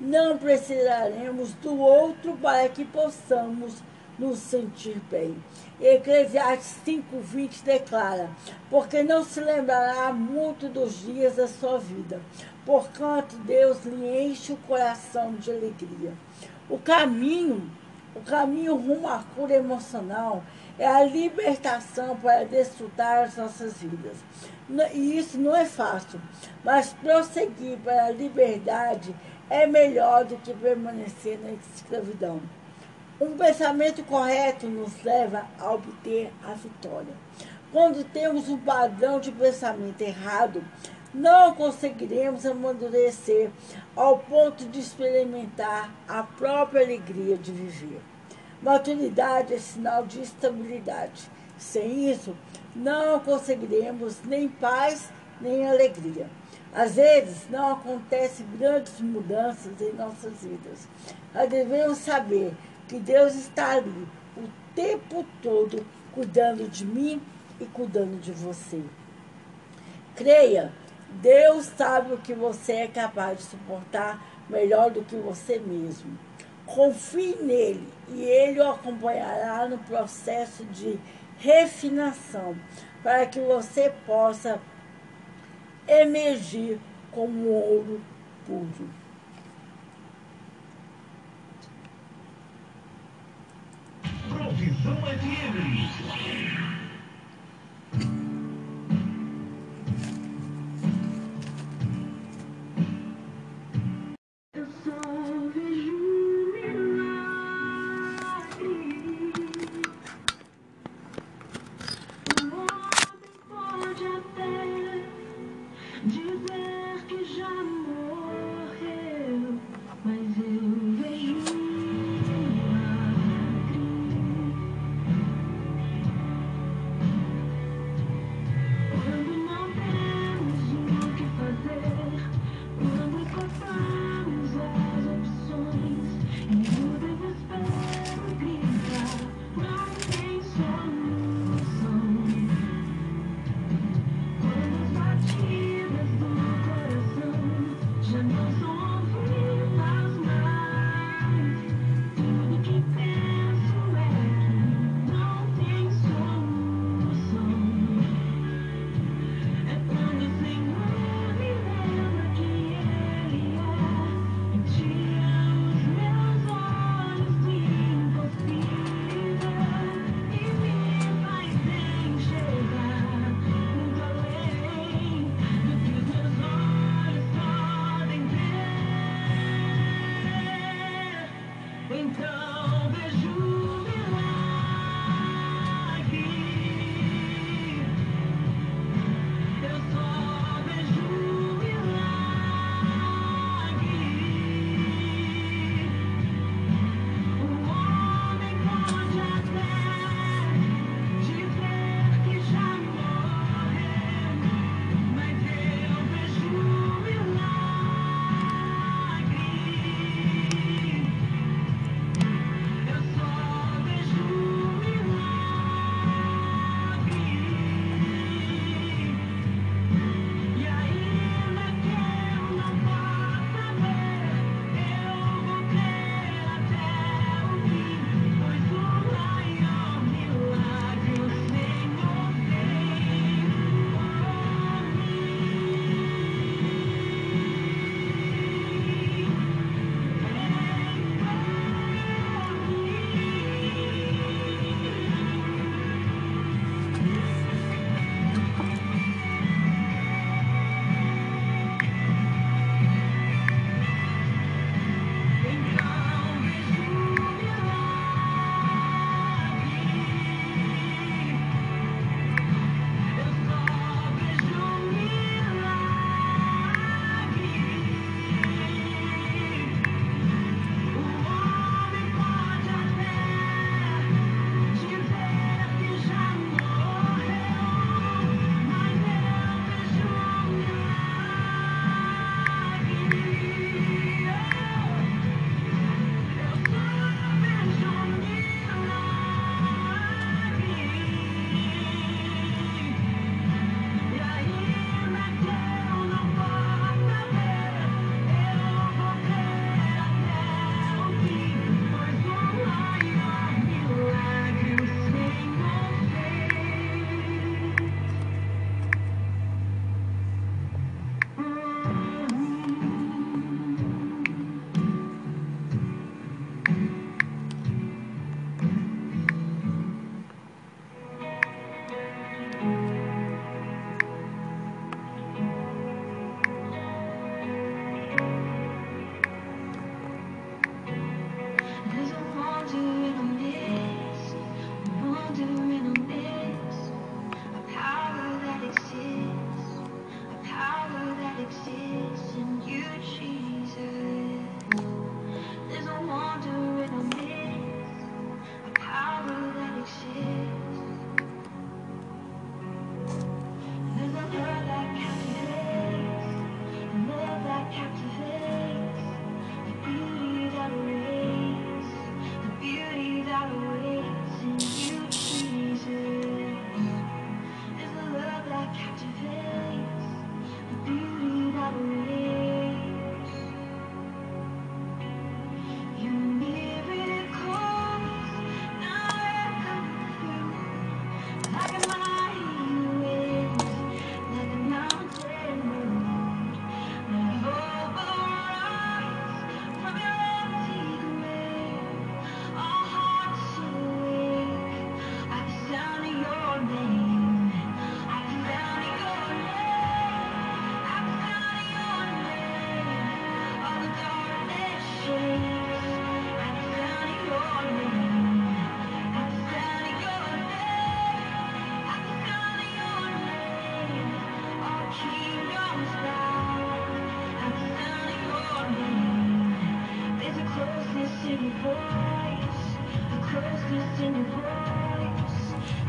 [0.00, 3.82] não precisaremos do outro para que possamos
[4.18, 5.36] nos sentir bem.
[5.80, 8.30] Eclesiastes 5,20 declara:
[8.70, 12.20] Porque não se lembrará muito dos dias da sua vida,
[12.64, 16.12] porquanto Deus lhe enche o coração de alegria.
[16.68, 17.70] O caminho,
[18.14, 20.42] o caminho rumo à cura emocional
[20.78, 24.16] é a libertação para desfrutar as nossas vidas.
[24.92, 26.20] E isso não é fácil,
[26.64, 29.14] mas prosseguir para a liberdade
[29.48, 32.40] é melhor do que permanecer na escravidão.
[33.20, 37.14] Um pensamento correto nos leva a obter a vitória.
[37.72, 40.62] Quando temos um padrão de pensamento errado,
[41.16, 43.50] não conseguiremos amadurecer
[43.96, 48.00] ao ponto de experimentar a própria alegria de viver.
[48.62, 51.30] Maturidade é sinal de estabilidade.
[51.56, 52.36] Sem isso,
[52.74, 55.08] não conseguiremos nem paz
[55.40, 56.28] nem alegria.
[56.74, 60.86] Às vezes, não acontecem grandes mudanças em nossas vidas.
[61.32, 62.52] Mas devemos saber
[62.86, 64.06] que Deus está ali
[64.36, 64.42] o
[64.74, 67.22] tempo todo cuidando de mim
[67.58, 68.82] e cuidando de você.
[70.14, 70.72] Creia,
[71.08, 76.18] Deus sabe o que você é capaz de suportar melhor do que você mesmo.
[76.64, 80.98] Confie nele e ele o acompanhará no processo de
[81.38, 82.56] refinação
[83.02, 84.60] para que você possa
[85.86, 86.80] emergir
[87.12, 88.00] como ouro
[88.44, 88.90] puro.
[94.28, 96.55] Profissão FM.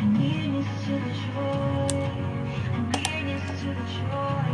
[0.06, 2.00] Nearness to the joy,
[2.74, 4.47] a nearness to the joy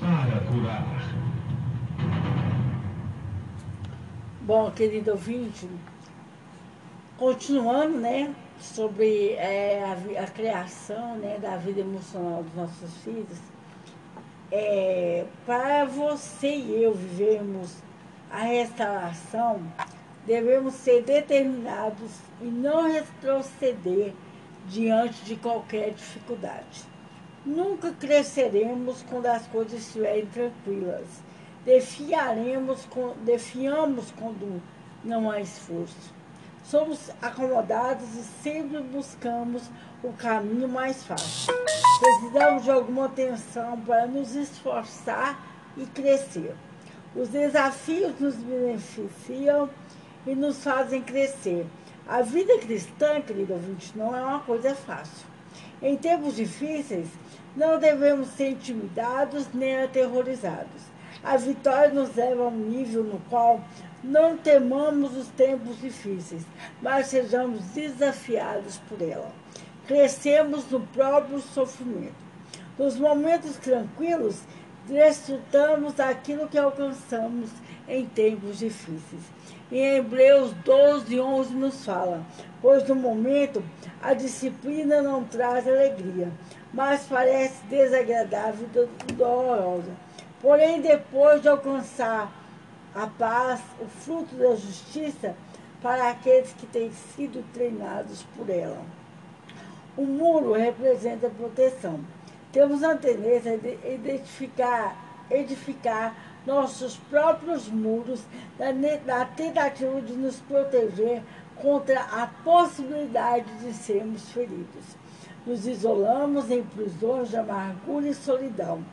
[0.00, 0.84] para curar.
[4.40, 5.68] Bom, querido ouvinte,
[7.18, 13.38] continuando, né, sobre é, a, a criação, né, da vida emocional dos nossos filhos,
[14.50, 17.82] é, para você e eu vivermos
[18.30, 19.60] a restauração,
[20.26, 24.14] devemos ser determinados e não retroceder
[24.66, 26.97] diante de qualquer dificuldade.
[27.44, 31.06] Nunca cresceremos quando as coisas estiverem tranquilas.
[31.64, 34.62] Defiaremos, com, defiamos quando
[35.04, 36.12] não há esforço.
[36.64, 39.62] Somos acomodados e sempre buscamos
[40.02, 41.54] o caminho mais fácil.
[41.98, 45.40] Precisamos de alguma atenção para nos esforçar
[45.76, 46.54] e crescer.
[47.16, 49.70] Os desafios nos beneficiam
[50.26, 51.66] e nos fazem crescer.
[52.06, 55.26] A vida cristã, querido ouvinte, não é uma coisa fácil.
[55.80, 57.08] Em tempos difíceis,
[57.58, 60.82] não devemos ser intimidados nem aterrorizados.
[61.24, 63.60] A vitória nos leva a um nível no qual
[64.02, 66.44] não temamos os tempos difíceis,
[66.80, 69.32] mas sejamos desafiados por ela.
[69.88, 72.28] Crescemos no próprio sofrimento.
[72.78, 74.36] Nos momentos tranquilos,
[74.86, 77.50] desfrutamos daquilo que alcançamos
[77.88, 79.22] em tempos difíceis.
[79.72, 82.24] Em Hebreus 12, 11 nos fala,
[82.62, 83.62] pois no momento
[84.00, 86.30] a disciplina não traz alegria,
[86.72, 88.68] mas parece desagradável
[89.08, 89.90] e dolorosa.
[90.40, 92.32] Porém, depois de alcançar
[92.94, 95.34] a paz, o fruto da justiça
[95.82, 98.80] para aqueles que têm sido treinados por ela.
[99.96, 102.00] O muro representa proteção.
[102.52, 104.96] Temos a tendência de identificar,
[105.30, 106.14] edificar
[106.46, 108.22] nossos próprios muros
[109.04, 111.22] na, tentativa de nos proteger
[111.56, 114.96] contra a possibilidade de sermos feridos.
[115.48, 118.84] Nos isolamos em prisões de amargura e solidão.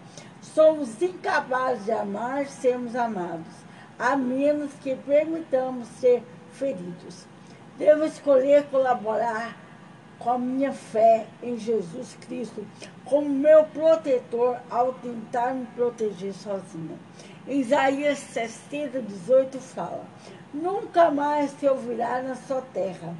[0.42, 3.54] Somos incapazes de amar sermos amados,
[4.00, 7.26] a menos que permitamos ser feridos.
[7.78, 9.58] Devo escolher colaborar
[10.18, 12.66] com a minha fé em Jesus Cristo
[13.04, 16.98] como meu protetor ao tentar me proteger sozinha.
[17.46, 20.06] Isaías 60, 18 fala:
[20.54, 23.14] Nunca mais se ouvirá na sua terra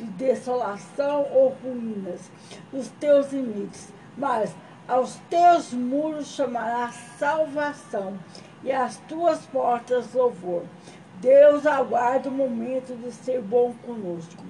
[0.00, 2.30] de desolação ou ruínas
[2.72, 4.54] nos teus limites, mas
[4.88, 8.18] aos teus muros chamará salvação
[8.64, 10.64] e às tuas portas louvor.
[11.20, 14.42] Deus aguarda o momento de ser bom conosco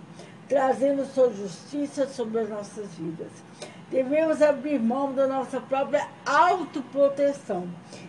[0.51, 3.31] trazendo sua justiça sobre as nossas vidas.
[3.89, 7.69] Devemos abrir mão da nossa própria autoproteção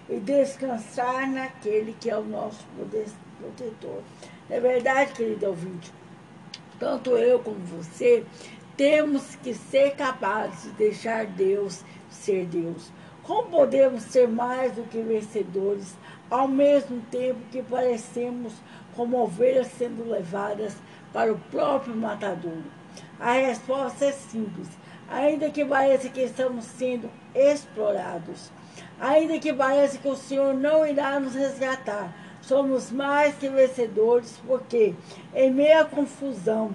[0.09, 2.65] e descansar naquele que é o nosso
[3.39, 4.01] protetor.
[4.49, 5.93] É verdade, querido ouvinte,
[6.81, 8.25] tanto eu como você
[8.75, 12.91] temos que ser capazes de deixar Deus ser Deus.
[13.21, 15.95] Como podemos ser mais do que vencedores
[16.29, 18.53] ao mesmo tempo que parecemos
[18.95, 20.75] como ovelhas sendo levadas
[21.13, 22.63] para o próprio matadouro?
[23.19, 24.67] A resposta é simples.
[25.07, 28.49] Ainda que pareça que estamos sendo explorados,
[28.99, 32.11] ainda que pareça que o Senhor não irá nos resgatar,
[32.41, 34.93] somos mais que vencedores, porque
[35.33, 36.71] em meio à confusão,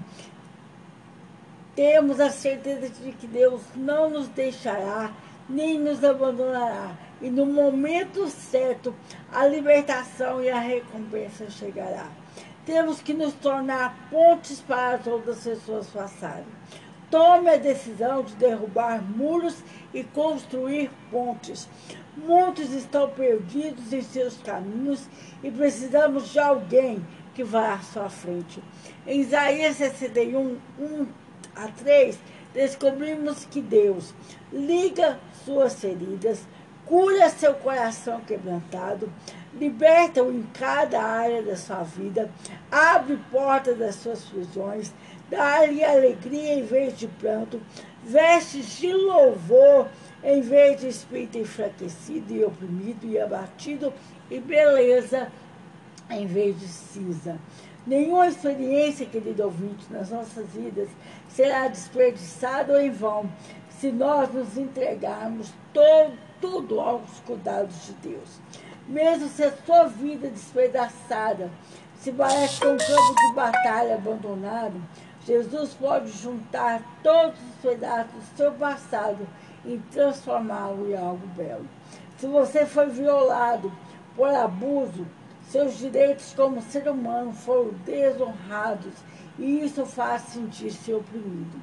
[1.74, 5.12] temos a certeza de que Deus não nos deixará
[5.48, 6.96] nem nos abandonará.
[7.20, 8.94] E no momento certo,
[9.32, 12.08] a libertação e a recompensa chegará.
[12.64, 16.46] Temos que nos tornar pontes para as outras pessoas passarem.
[17.10, 19.56] Tome a decisão de derrubar muros
[19.94, 21.68] e construir pontes.
[22.16, 25.06] Muitos estão perdidos em seus caminhos
[25.42, 28.62] e precisamos de alguém que vá à sua frente.
[29.06, 31.06] Em Isaías 61, 1
[31.54, 32.18] a 3,
[32.54, 34.14] descobrimos que Deus
[34.50, 36.40] liga suas feridas,
[36.86, 39.12] cura seu coração quebrantado,
[39.52, 42.30] liberta-o em cada área da sua vida,
[42.70, 44.90] abre portas das suas prisões,
[45.28, 47.60] dá-lhe alegria em vez de pranto,
[48.02, 49.88] vestes de louvor
[50.22, 53.92] em vez de espírito enfraquecido e oprimido e abatido,
[54.30, 55.30] e beleza
[56.10, 57.38] em vez de cinza.
[57.86, 60.88] Nenhuma experiência, querido ouvinte, nas nossas vidas
[61.28, 63.30] será desperdiçada ou em vão
[63.70, 68.40] se nós nos entregarmos todo, tudo aos cuidados de Deus.
[68.88, 71.50] Mesmo se a sua vida despedaçada
[71.96, 74.80] se parece com um campo de batalha abandonado,
[75.24, 79.26] Jesus pode juntar todos os pedaços do seu passado
[79.66, 81.66] e transformá-lo em algo belo.
[82.18, 83.70] Se você foi violado
[84.14, 85.06] por abuso,
[85.48, 88.94] seus direitos como ser humano foram desonrados
[89.38, 91.60] e isso faz sentir-se oprimido.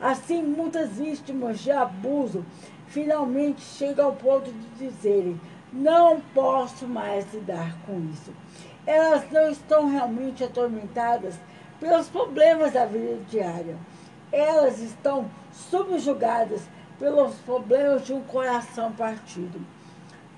[0.00, 2.44] Assim, muitas vítimas de abuso
[2.86, 5.40] finalmente chegam ao ponto de dizerem:
[5.72, 8.32] não posso mais lidar com isso.
[8.86, 11.34] Elas não estão realmente atormentadas
[11.80, 13.76] pelos problemas da vida diária.
[14.32, 16.62] Elas estão subjugadas
[16.98, 19.60] pelos problemas de um coração partido.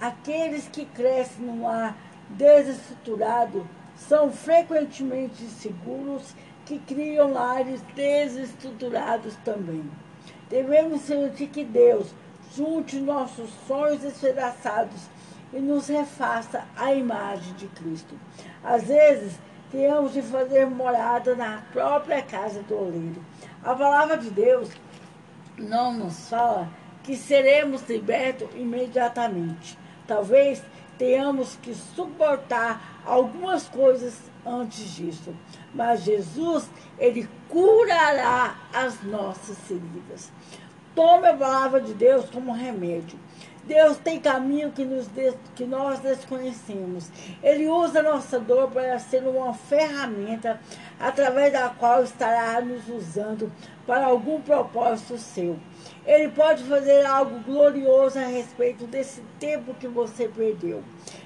[0.01, 1.97] Aqueles que crescem num lar
[2.31, 3.66] desestruturado
[3.97, 6.35] são frequentemente inseguros
[6.65, 9.85] que criam lares desestruturados também.
[10.49, 12.15] Devemos sentir que Deus
[12.55, 15.09] junte nossos sonhos despedaçados
[15.53, 18.15] e nos refaça a imagem de Cristo.
[18.62, 19.39] Às vezes,
[19.70, 23.24] temos de fazer morada na própria casa do oleiro.
[23.62, 24.70] A palavra de Deus
[25.59, 26.68] não nos fala
[27.02, 29.78] que seremos libertos imediatamente.
[30.06, 30.62] Talvez
[30.98, 34.14] tenhamos que suportar algumas coisas
[34.44, 35.35] antes disso.
[35.74, 36.68] Mas Jesus,
[36.98, 40.31] ele curará as nossas feridas.
[40.94, 43.18] Tome a palavra de Deus como remédio.
[43.70, 47.09] Deus tem caminho que, nos des, que nós desconhecemos.
[47.40, 50.60] Ele usa nossa dor para ser uma ferramenta
[50.98, 53.48] através da qual estará nos usando
[53.86, 55.56] para algum propósito seu.
[56.05, 60.82] Ele pode fazer algo glorioso a respeito desse tempo que você perdeu.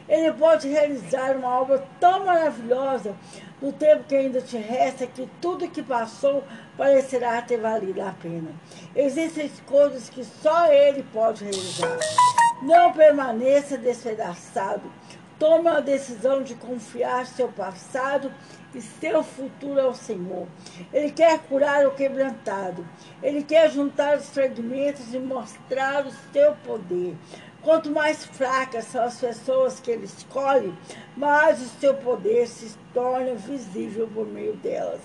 [0.08, 3.14] Ele pode realizar uma obra tão maravilhosa
[3.60, 6.44] no tempo que ainda te resta que tudo que passou
[6.76, 8.50] parecerá ter valido a pena.
[8.94, 11.98] Existem coisas que só Ele pode realizar.
[12.62, 14.90] Não permaneça despedaçado.
[15.38, 18.32] Tome a decisão de confiar seu passado
[18.74, 20.46] e seu futuro ao Senhor.
[20.92, 22.86] Ele quer curar o quebrantado.
[23.22, 27.16] Ele quer juntar os fragmentos e mostrar o seu poder.
[27.64, 30.74] Quanto mais fracas são as pessoas que ele escolhe,
[31.16, 35.00] mais o seu poder se torna visível por meio delas.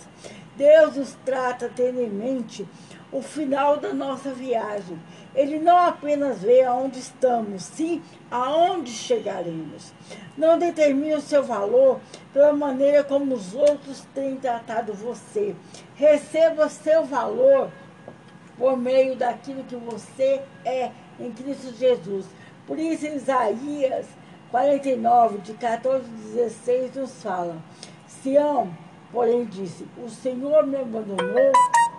[0.58, 2.68] Deus nos trata tendo em mente
[3.14, 5.00] o final da nossa viagem.
[5.34, 9.94] Ele não apenas vê aonde estamos, sim aonde chegaremos.
[10.38, 12.02] Não determine o seu valor
[12.34, 15.56] pela maneira como os outros têm tratado você.
[15.96, 17.72] Receba seu valor
[18.58, 22.26] por meio daquilo que você é em Cristo Jesus.
[22.70, 24.06] Por isso, Isaías
[24.52, 27.58] 49, de 14 a 16, nos fala:
[28.08, 28.72] Sião,
[29.12, 31.52] porém, disse: O Senhor me abandonou,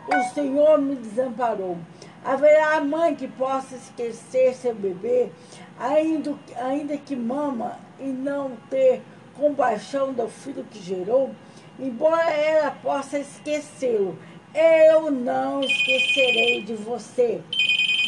[0.08, 1.76] o Senhor me desamparou.
[2.24, 5.30] Haverá mãe que possa esquecer seu bebê,
[5.76, 9.02] ainda, ainda que mama, e não ter
[9.36, 11.32] compaixão do filho que gerou?
[11.80, 14.16] Embora ela possa esquecê-lo,
[14.54, 17.40] eu não esquecerei de você.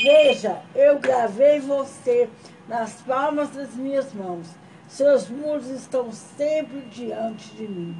[0.04, 2.28] Veja, eu gravei você
[2.68, 4.46] nas palmas das minhas mãos.
[4.88, 7.96] Seus muros estão sempre diante de mim.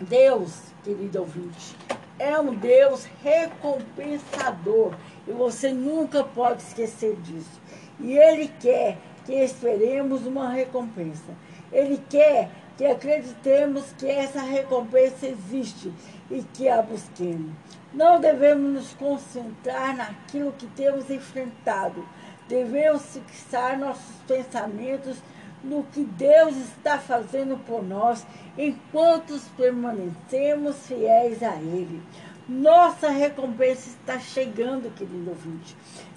[0.00, 1.76] Deus, querido ouvinte,
[2.18, 4.94] é um Deus recompensador
[5.26, 7.60] e você nunca pode esquecer disso.
[8.00, 11.34] E Ele quer que esperemos uma recompensa.
[11.72, 15.92] Ele quer que acreditemos que essa recompensa existe
[16.30, 17.52] e que a busquemos.
[17.92, 22.06] Não devemos nos concentrar naquilo que temos enfrentado,
[22.48, 25.18] devemos fixar nossos pensamentos
[25.62, 28.24] no que Deus está fazendo por nós
[28.56, 32.02] enquanto permanecemos fiéis a Ele.
[32.48, 35.76] Nossa recompensa está chegando, querido ouvinte.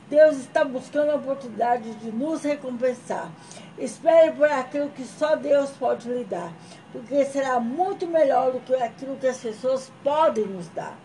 [0.10, 3.31] Deus está buscando a oportunidade de nos recompensar.
[3.77, 6.51] Espere por aquilo que só Deus pode lhe dar,
[6.91, 10.97] porque será muito melhor do que aquilo que as pessoas podem nos dar.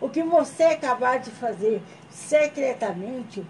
[0.00, 3.44] O que você acabar de fazer secretamente,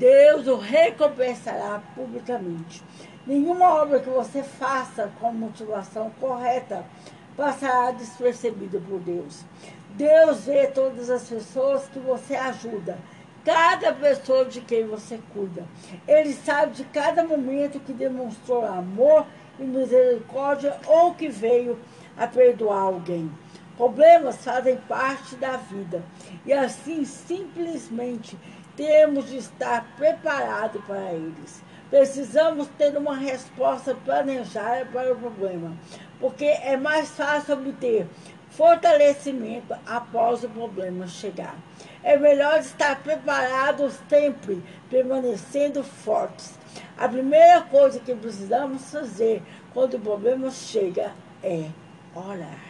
[0.00, 2.82] Deus o recompensará publicamente.
[3.26, 6.86] Nenhuma obra que você faça com motivação correta
[7.36, 9.44] passará despercebida por Deus.
[9.90, 12.96] Deus vê todas as pessoas que você ajuda,
[13.44, 15.66] cada pessoa de quem você cuida.
[16.08, 19.26] Ele sabe de cada momento que demonstrou amor
[19.58, 21.78] e misericórdia ou que veio
[22.16, 23.30] a perdoar alguém.
[23.76, 26.02] Problemas fazem parte da vida
[26.46, 28.38] e assim simplesmente
[28.76, 31.62] temos de estar preparados para eles.
[31.88, 35.76] Precisamos ter uma resposta planejada para o problema,
[36.20, 38.06] porque é mais fácil obter
[38.50, 41.56] fortalecimento após o problema chegar.
[42.02, 46.58] É melhor estar preparados sempre, permanecendo fortes.
[46.96, 49.42] A primeira coisa que precisamos fazer
[49.72, 51.66] quando o problema chega é
[52.14, 52.69] orar.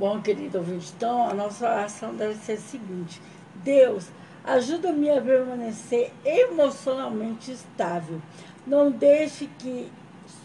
[0.00, 3.20] Bom, querido ouvinte, então a nossa oração deve ser a seguinte:
[3.56, 4.06] Deus,
[4.42, 8.18] ajuda-me a permanecer emocionalmente estável.
[8.66, 9.92] Não deixe que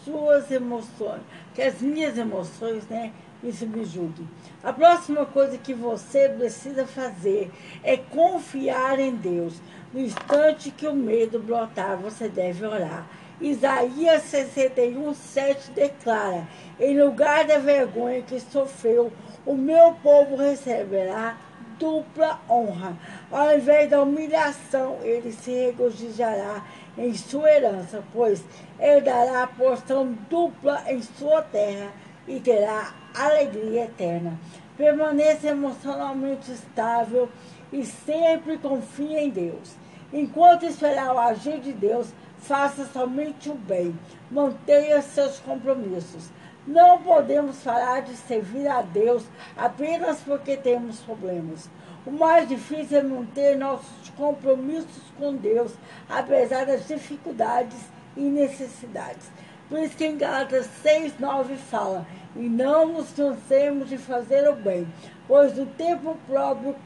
[0.04, 1.22] suas emoções,
[1.54, 4.28] que as minhas emoções, né, me julguem.
[4.62, 7.50] A próxima coisa que você precisa fazer
[7.82, 9.54] é confiar em Deus.
[9.90, 13.06] No instante que o medo brotar, você deve orar.
[13.40, 16.48] Isaías 61, 7 declara:
[16.80, 19.12] Em lugar da vergonha que sofreu,
[19.44, 21.36] o meu povo receberá
[21.78, 22.96] dupla honra.
[23.30, 26.64] Ao invés da humilhação, ele se regozijará
[26.96, 28.42] em sua herança, pois
[28.80, 31.90] ele dará a porção dupla em sua terra
[32.26, 34.38] e terá alegria eterna.
[34.78, 37.28] Permaneça emocionalmente estável
[37.72, 39.74] e sempre confie em Deus.
[40.12, 42.08] Enquanto esperar o agir de Deus,
[42.38, 43.98] faça somente o bem.
[44.30, 46.30] Mantenha seus compromissos.
[46.66, 49.24] Não podemos parar de servir a Deus
[49.56, 51.70] apenas porque temos problemas.
[52.04, 55.72] O mais difícil é manter nossos compromissos com Deus,
[56.08, 57.78] apesar das dificuldades
[58.16, 59.30] e necessidades.
[59.68, 62.06] Por isso que em Gálatas 6, 9 fala,
[62.36, 64.86] e não nos cansemos de fazer o bem,
[65.26, 66.76] pois no tempo próprio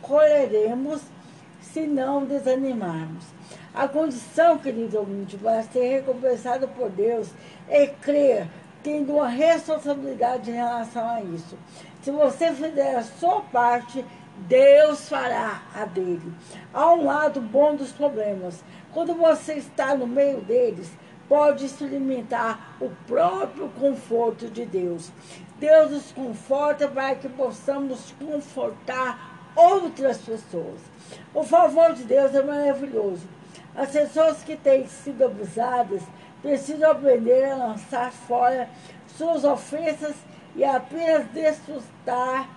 [0.00, 1.02] colheremos
[1.60, 3.33] se não desanimarmos.
[3.74, 7.28] A condição, querido ouvinte, para ser recompensado por Deus
[7.68, 8.46] é crer,
[8.84, 11.58] tendo uma responsabilidade em relação a isso.
[12.00, 14.04] Se você fizer a sua parte,
[14.46, 16.32] Deus fará a dele.
[16.72, 18.62] Há um lado bom dos problemas.
[18.92, 20.88] Quando você está no meio deles,
[21.28, 25.10] pode experimentar o próprio conforto de Deus.
[25.58, 30.80] Deus nos conforta para que possamos confortar outras pessoas.
[31.34, 33.26] O favor de Deus é maravilhoso.
[33.76, 36.02] As pessoas que têm sido abusadas
[36.40, 38.68] precisam aprender a lançar fora
[39.06, 40.14] suas ofensas
[40.54, 42.48] e apenas desfrutar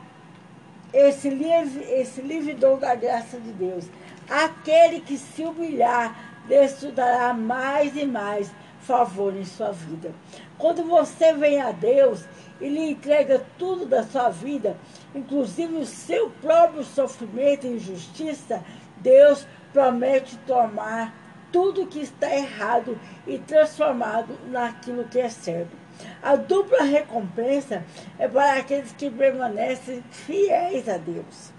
[0.93, 3.85] esse livre, esse livre dom da graça de Deus.
[4.29, 6.15] Aquele que se humilhar
[6.47, 10.13] desfrutará mais e mais favor em sua vida.
[10.57, 12.23] Quando você vem a Deus
[12.61, 14.77] e lhe entrega tudo da sua vida,
[15.13, 18.63] inclusive o seu próprio sofrimento e injustiça,
[18.97, 19.45] Deus
[19.77, 21.13] promete tomar
[21.51, 25.77] tudo que está errado e transformado naquilo que é certo.
[26.23, 27.85] A dupla recompensa
[28.17, 31.51] é para aqueles que permanecem fiéis a Deus.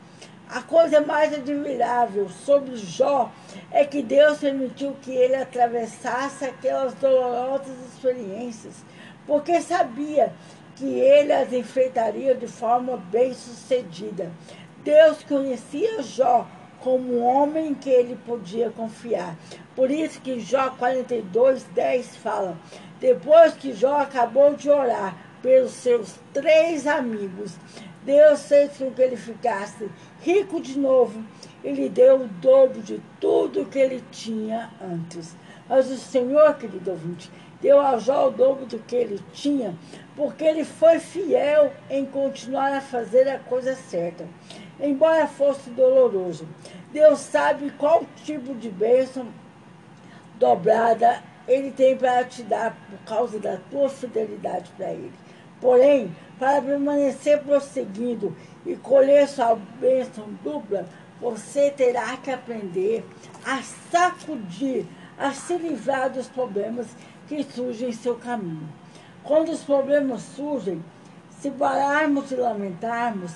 [0.51, 3.31] A coisa mais admirável sobre Jó
[3.71, 8.85] é que Deus permitiu que ele atravessasse aquelas dolorosas experiências,
[9.29, 10.33] porque sabia
[10.75, 14.29] que ele as enfrentaria de forma bem sucedida.
[14.83, 16.49] Deus conhecia Jó
[16.81, 19.37] como um homem que ele podia confiar.
[19.75, 22.59] Por isso que Jó 42, 10 fala:
[23.01, 27.57] depois que Jó acabou de orar pelos seus três amigos,
[28.05, 29.89] Deus fez com que ele ficasse
[30.21, 31.23] rico de novo
[31.63, 35.37] e lhe deu o dobro de tudo que ele tinha antes.
[35.69, 37.31] Mas o Senhor, querido ouvinte,
[37.61, 39.75] deu a Jó o dobro do que ele tinha,
[40.17, 44.27] porque ele foi fiel em continuar a fazer a coisa certa.
[44.81, 46.47] Embora fosse doloroso,
[46.93, 49.27] Deus sabe qual tipo de bênção
[50.39, 55.13] dobrada ele tem para te dar por causa da tua fidelidade para ele.
[55.61, 60.87] Porém, para permanecer prosseguindo e colher sua bênção dupla,
[61.21, 63.05] você terá que aprender
[63.45, 63.61] a
[63.91, 64.87] sacudir,
[65.19, 66.87] a se livrar dos problemas
[67.27, 68.69] que surgem em seu caminho.
[69.25, 70.83] Quando os problemas surgem,
[71.41, 73.33] se pararmos e lamentarmos,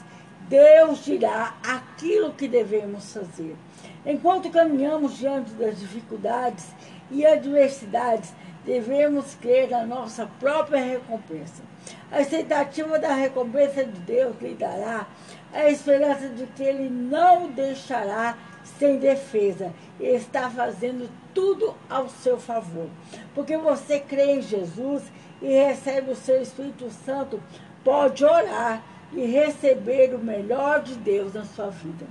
[0.52, 3.56] Deus dirá aquilo que devemos fazer.
[4.04, 6.66] Enquanto caminhamos diante das dificuldades
[7.10, 11.62] e adversidades, devemos crer na nossa própria recompensa.
[12.10, 15.06] A expectativa da recompensa de Deus lhe dará
[15.54, 18.36] a esperança de que Ele não o deixará
[18.78, 19.72] sem defesa.
[19.98, 22.90] Ele está fazendo tudo ao seu favor.
[23.34, 25.02] Porque você crê em Jesus
[25.40, 27.42] e recebe o seu Espírito Santo,
[27.82, 32.06] pode orar e receber o melhor de Deus na sua vida.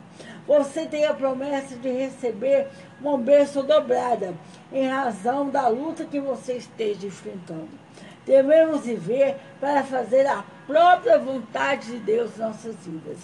[0.48, 2.68] Você tem a promessa de receber
[2.99, 4.34] uma bênção dobrada
[4.72, 7.69] em razão da luta que você esteja enfrentando.
[8.26, 13.18] Devemos viver para fazer a própria vontade de Deus em nossas vidas.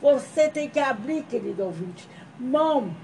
[0.00, 2.08] Você tem que abrir, querido ouvinte,
[2.38, 2.94] mão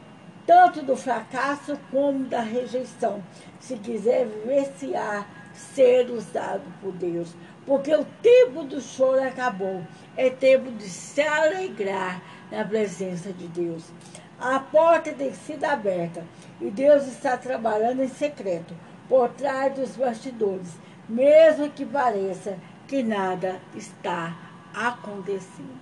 [0.47, 3.23] tanto do fracasso como da rejeição,
[3.61, 7.35] se quiser vivenciar ser usado por Deus.
[7.67, 9.83] Porque o tempo do choro acabou.
[10.17, 13.85] É tempo de se alegrar na presença de Deus.
[14.39, 16.25] A porta tem sido aberta
[16.61, 18.75] e Deus está trabalhando em secreto,
[19.09, 20.77] por trás dos bastidores,
[21.09, 22.59] mesmo que pareça
[22.89, 24.37] que nada está
[24.75, 25.82] acontecendo.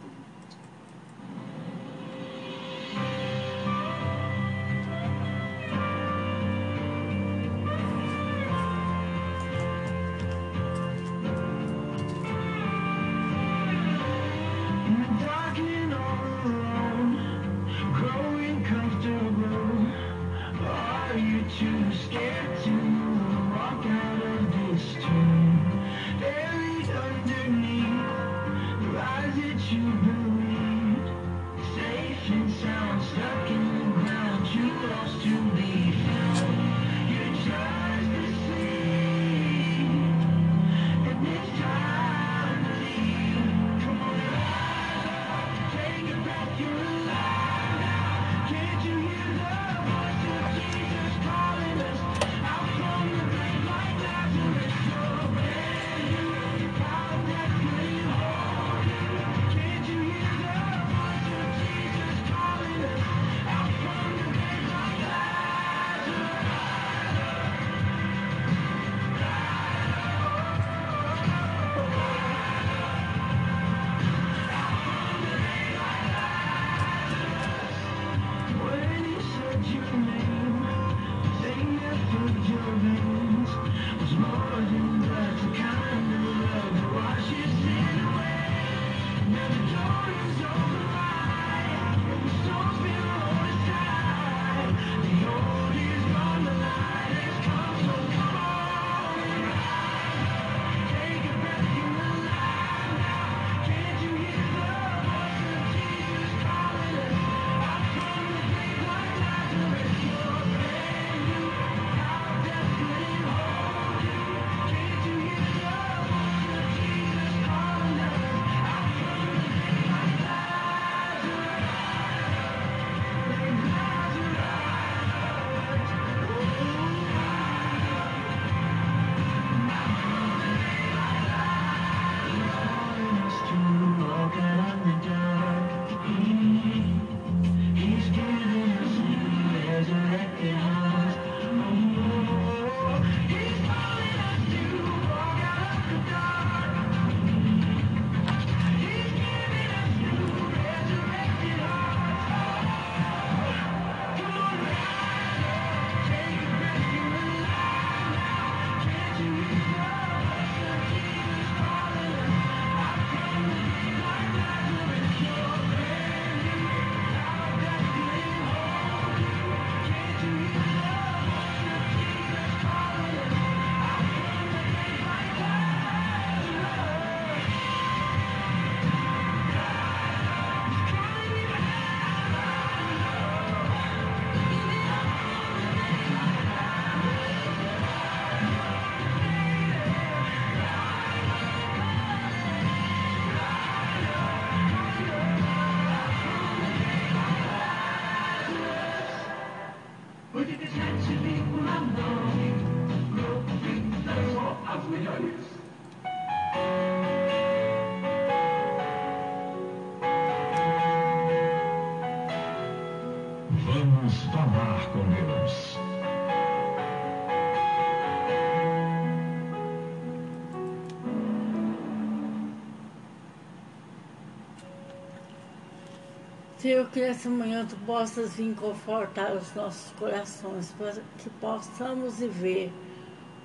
[226.92, 232.72] Que nessa manhã tu possas vir confortar os nossos corações, para que possamos viver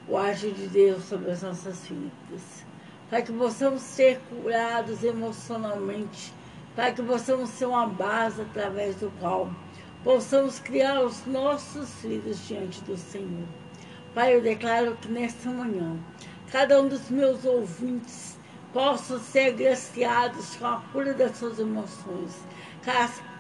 [0.08, 2.66] o agir de Deus sobre as nossas vidas.
[3.08, 6.34] Para que possamos ser curados emocionalmente,
[6.76, 9.52] para que possamos ser uma base através do qual
[10.04, 13.48] possamos criar os nossos filhos diante do Senhor.
[14.16, 15.96] Pai, eu declaro que nesta manhã,
[16.52, 18.40] cada um dos meus ouvintes
[18.74, 22.44] possam ser agraciados com a cura das suas emoções,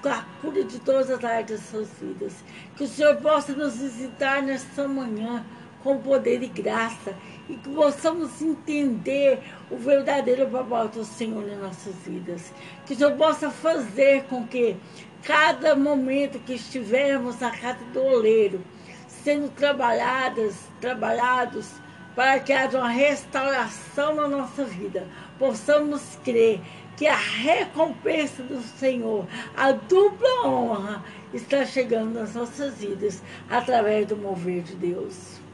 [0.08, 2.34] a, cura de todas as áreas das suas vidas.
[2.76, 5.46] Que o Senhor possa nos visitar nesta manhã
[5.84, 7.14] com poder e graça
[7.48, 12.52] e que possamos entender o verdadeiro propósito do Senhor em nossas vidas.
[12.86, 14.76] Que o Senhor possa fazer com que
[15.22, 18.62] cada momento que estivermos na casa do oleiro,
[19.08, 21.70] sendo trabalhadas, trabalhados,
[22.16, 25.06] para que haja uma restauração na nossa vida,
[25.38, 26.62] possamos crer
[26.98, 31.04] que a recompensa do Senhor, a dupla honra
[31.34, 35.45] está chegando nas nossas vidas através do mover de Deus.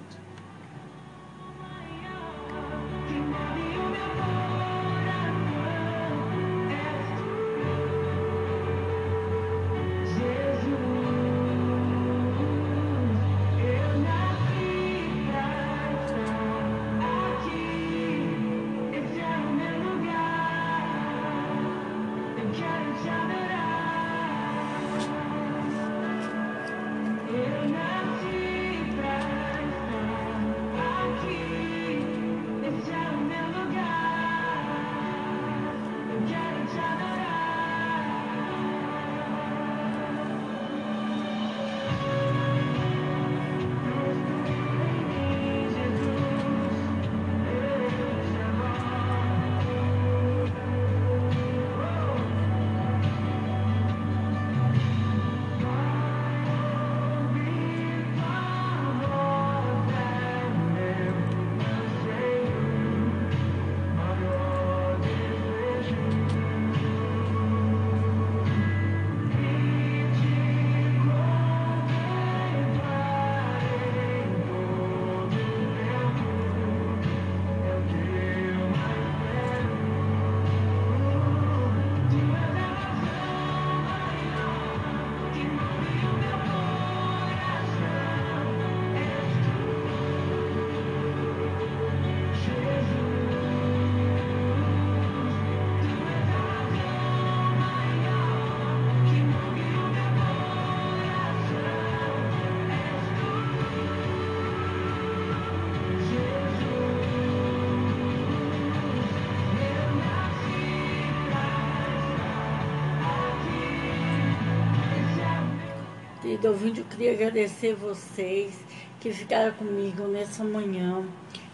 [116.41, 118.55] Querido ouvinte, eu queria agradecer vocês
[118.99, 121.05] que ficaram comigo nessa manhã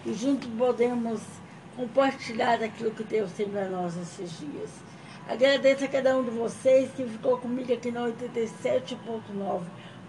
[0.06, 1.20] e juntos podemos
[1.76, 4.70] compartilhar aquilo que Deus tem para nós nesses dias.
[5.28, 9.64] Agradeço a cada um de vocês que ficou comigo aqui no 87.9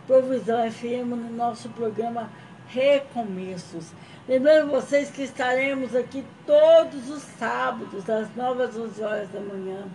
[0.06, 2.30] Provisão FM no nosso programa
[2.68, 3.90] Recomeços.
[4.28, 9.86] Lembrando vocês que estaremos aqui todos os sábados, das 9 às 11 horas da manhã.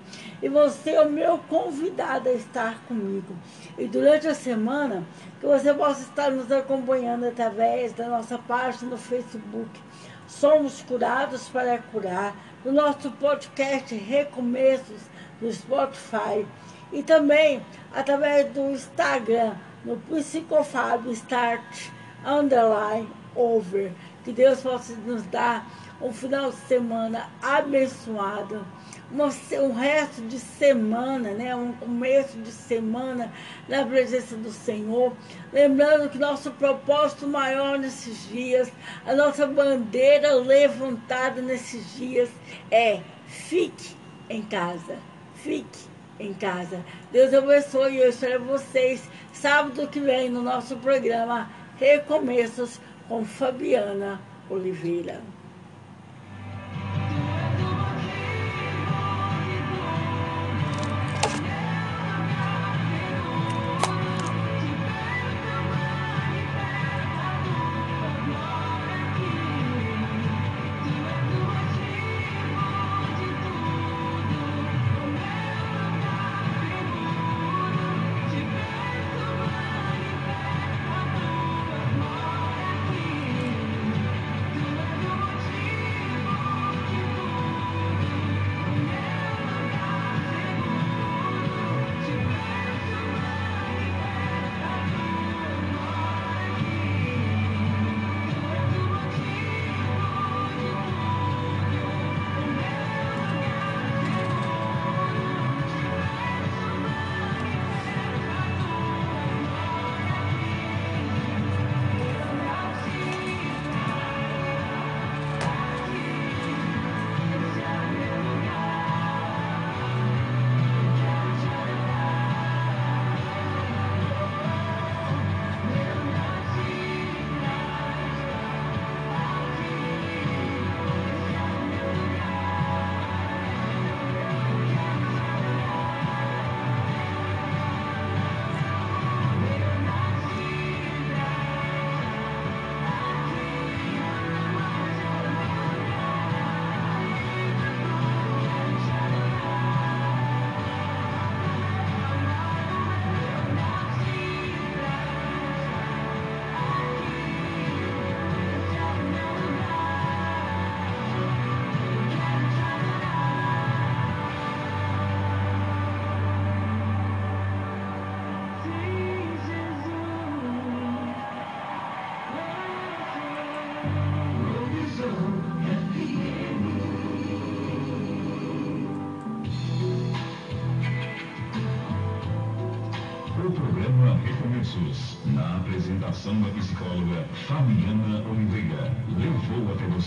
[0.41, 3.31] E você é o meu convidado a estar comigo.
[3.77, 5.03] E durante a semana,
[5.39, 9.69] que você possa estar nos acompanhando através da nossa página no Facebook.
[10.25, 12.35] Somos curados para curar.
[12.65, 15.01] No nosso podcast Recomeços
[15.39, 16.43] no Spotify.
[16.91, 17.61] E também
[17.93, 19.53] através do Instagram,
[19.85, 21.91] no Psicofábio Start
[22.25, 23.91] Underline Over.
[24.23, 25.69] Que Deus possa nos dar
[26.01, 28.65] um final de semana abençoado,
[29.11, 31.55] um resto de semana, né?
[31.55, 33.31] um começo de semana
[33.67, 35.13] na presença do Senhor.
[35.51, 38.71] Lembrando que nosso propósito maior nesses dias,
[39.05, 42.29] a nossa bandeira levantada nesses dias
[42.71, 43.95] é fique
[44.29, 44.97] em casa,
[45.35, 45.79] fique
[46.19, 46.79] em casa.
[47.11, 54.19] Deus abençoe e eu espero vocês sábado que vem no nosso programa Recomeços com Fabiana
[54.49, 55.21] Oliveira.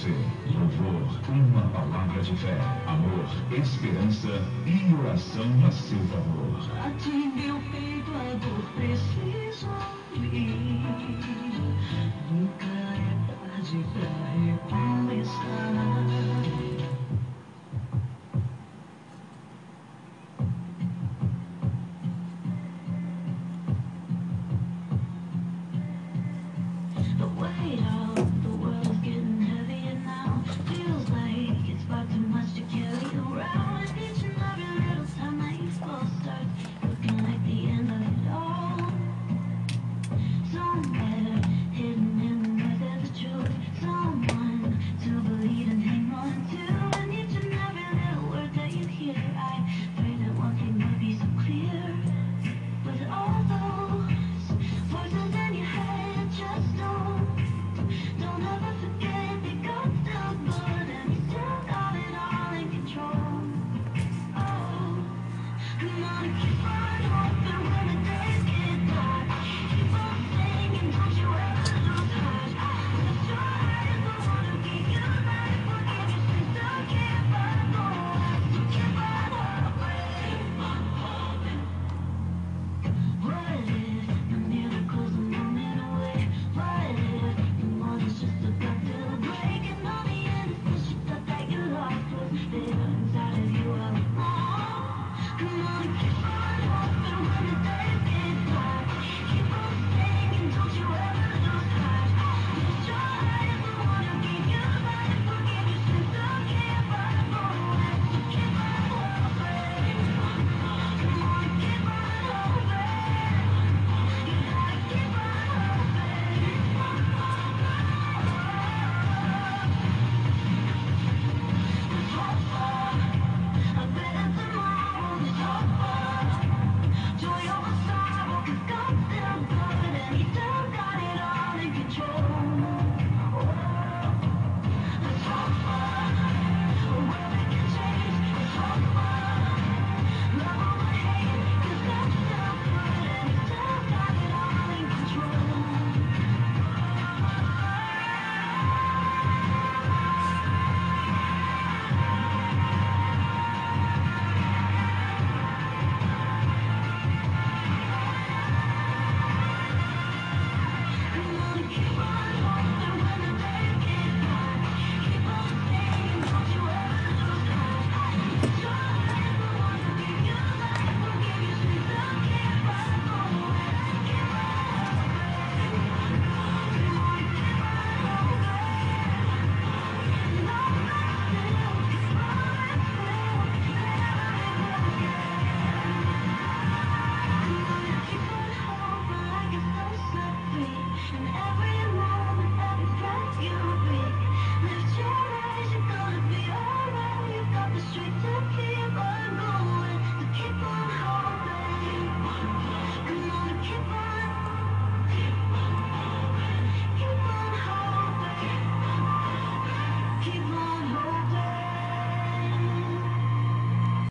[0.07, 0.15] Você.
[0.55, 2.57] Louvor, uma palavra de fé,
[2.87, 5.71] amor, esperança e oração a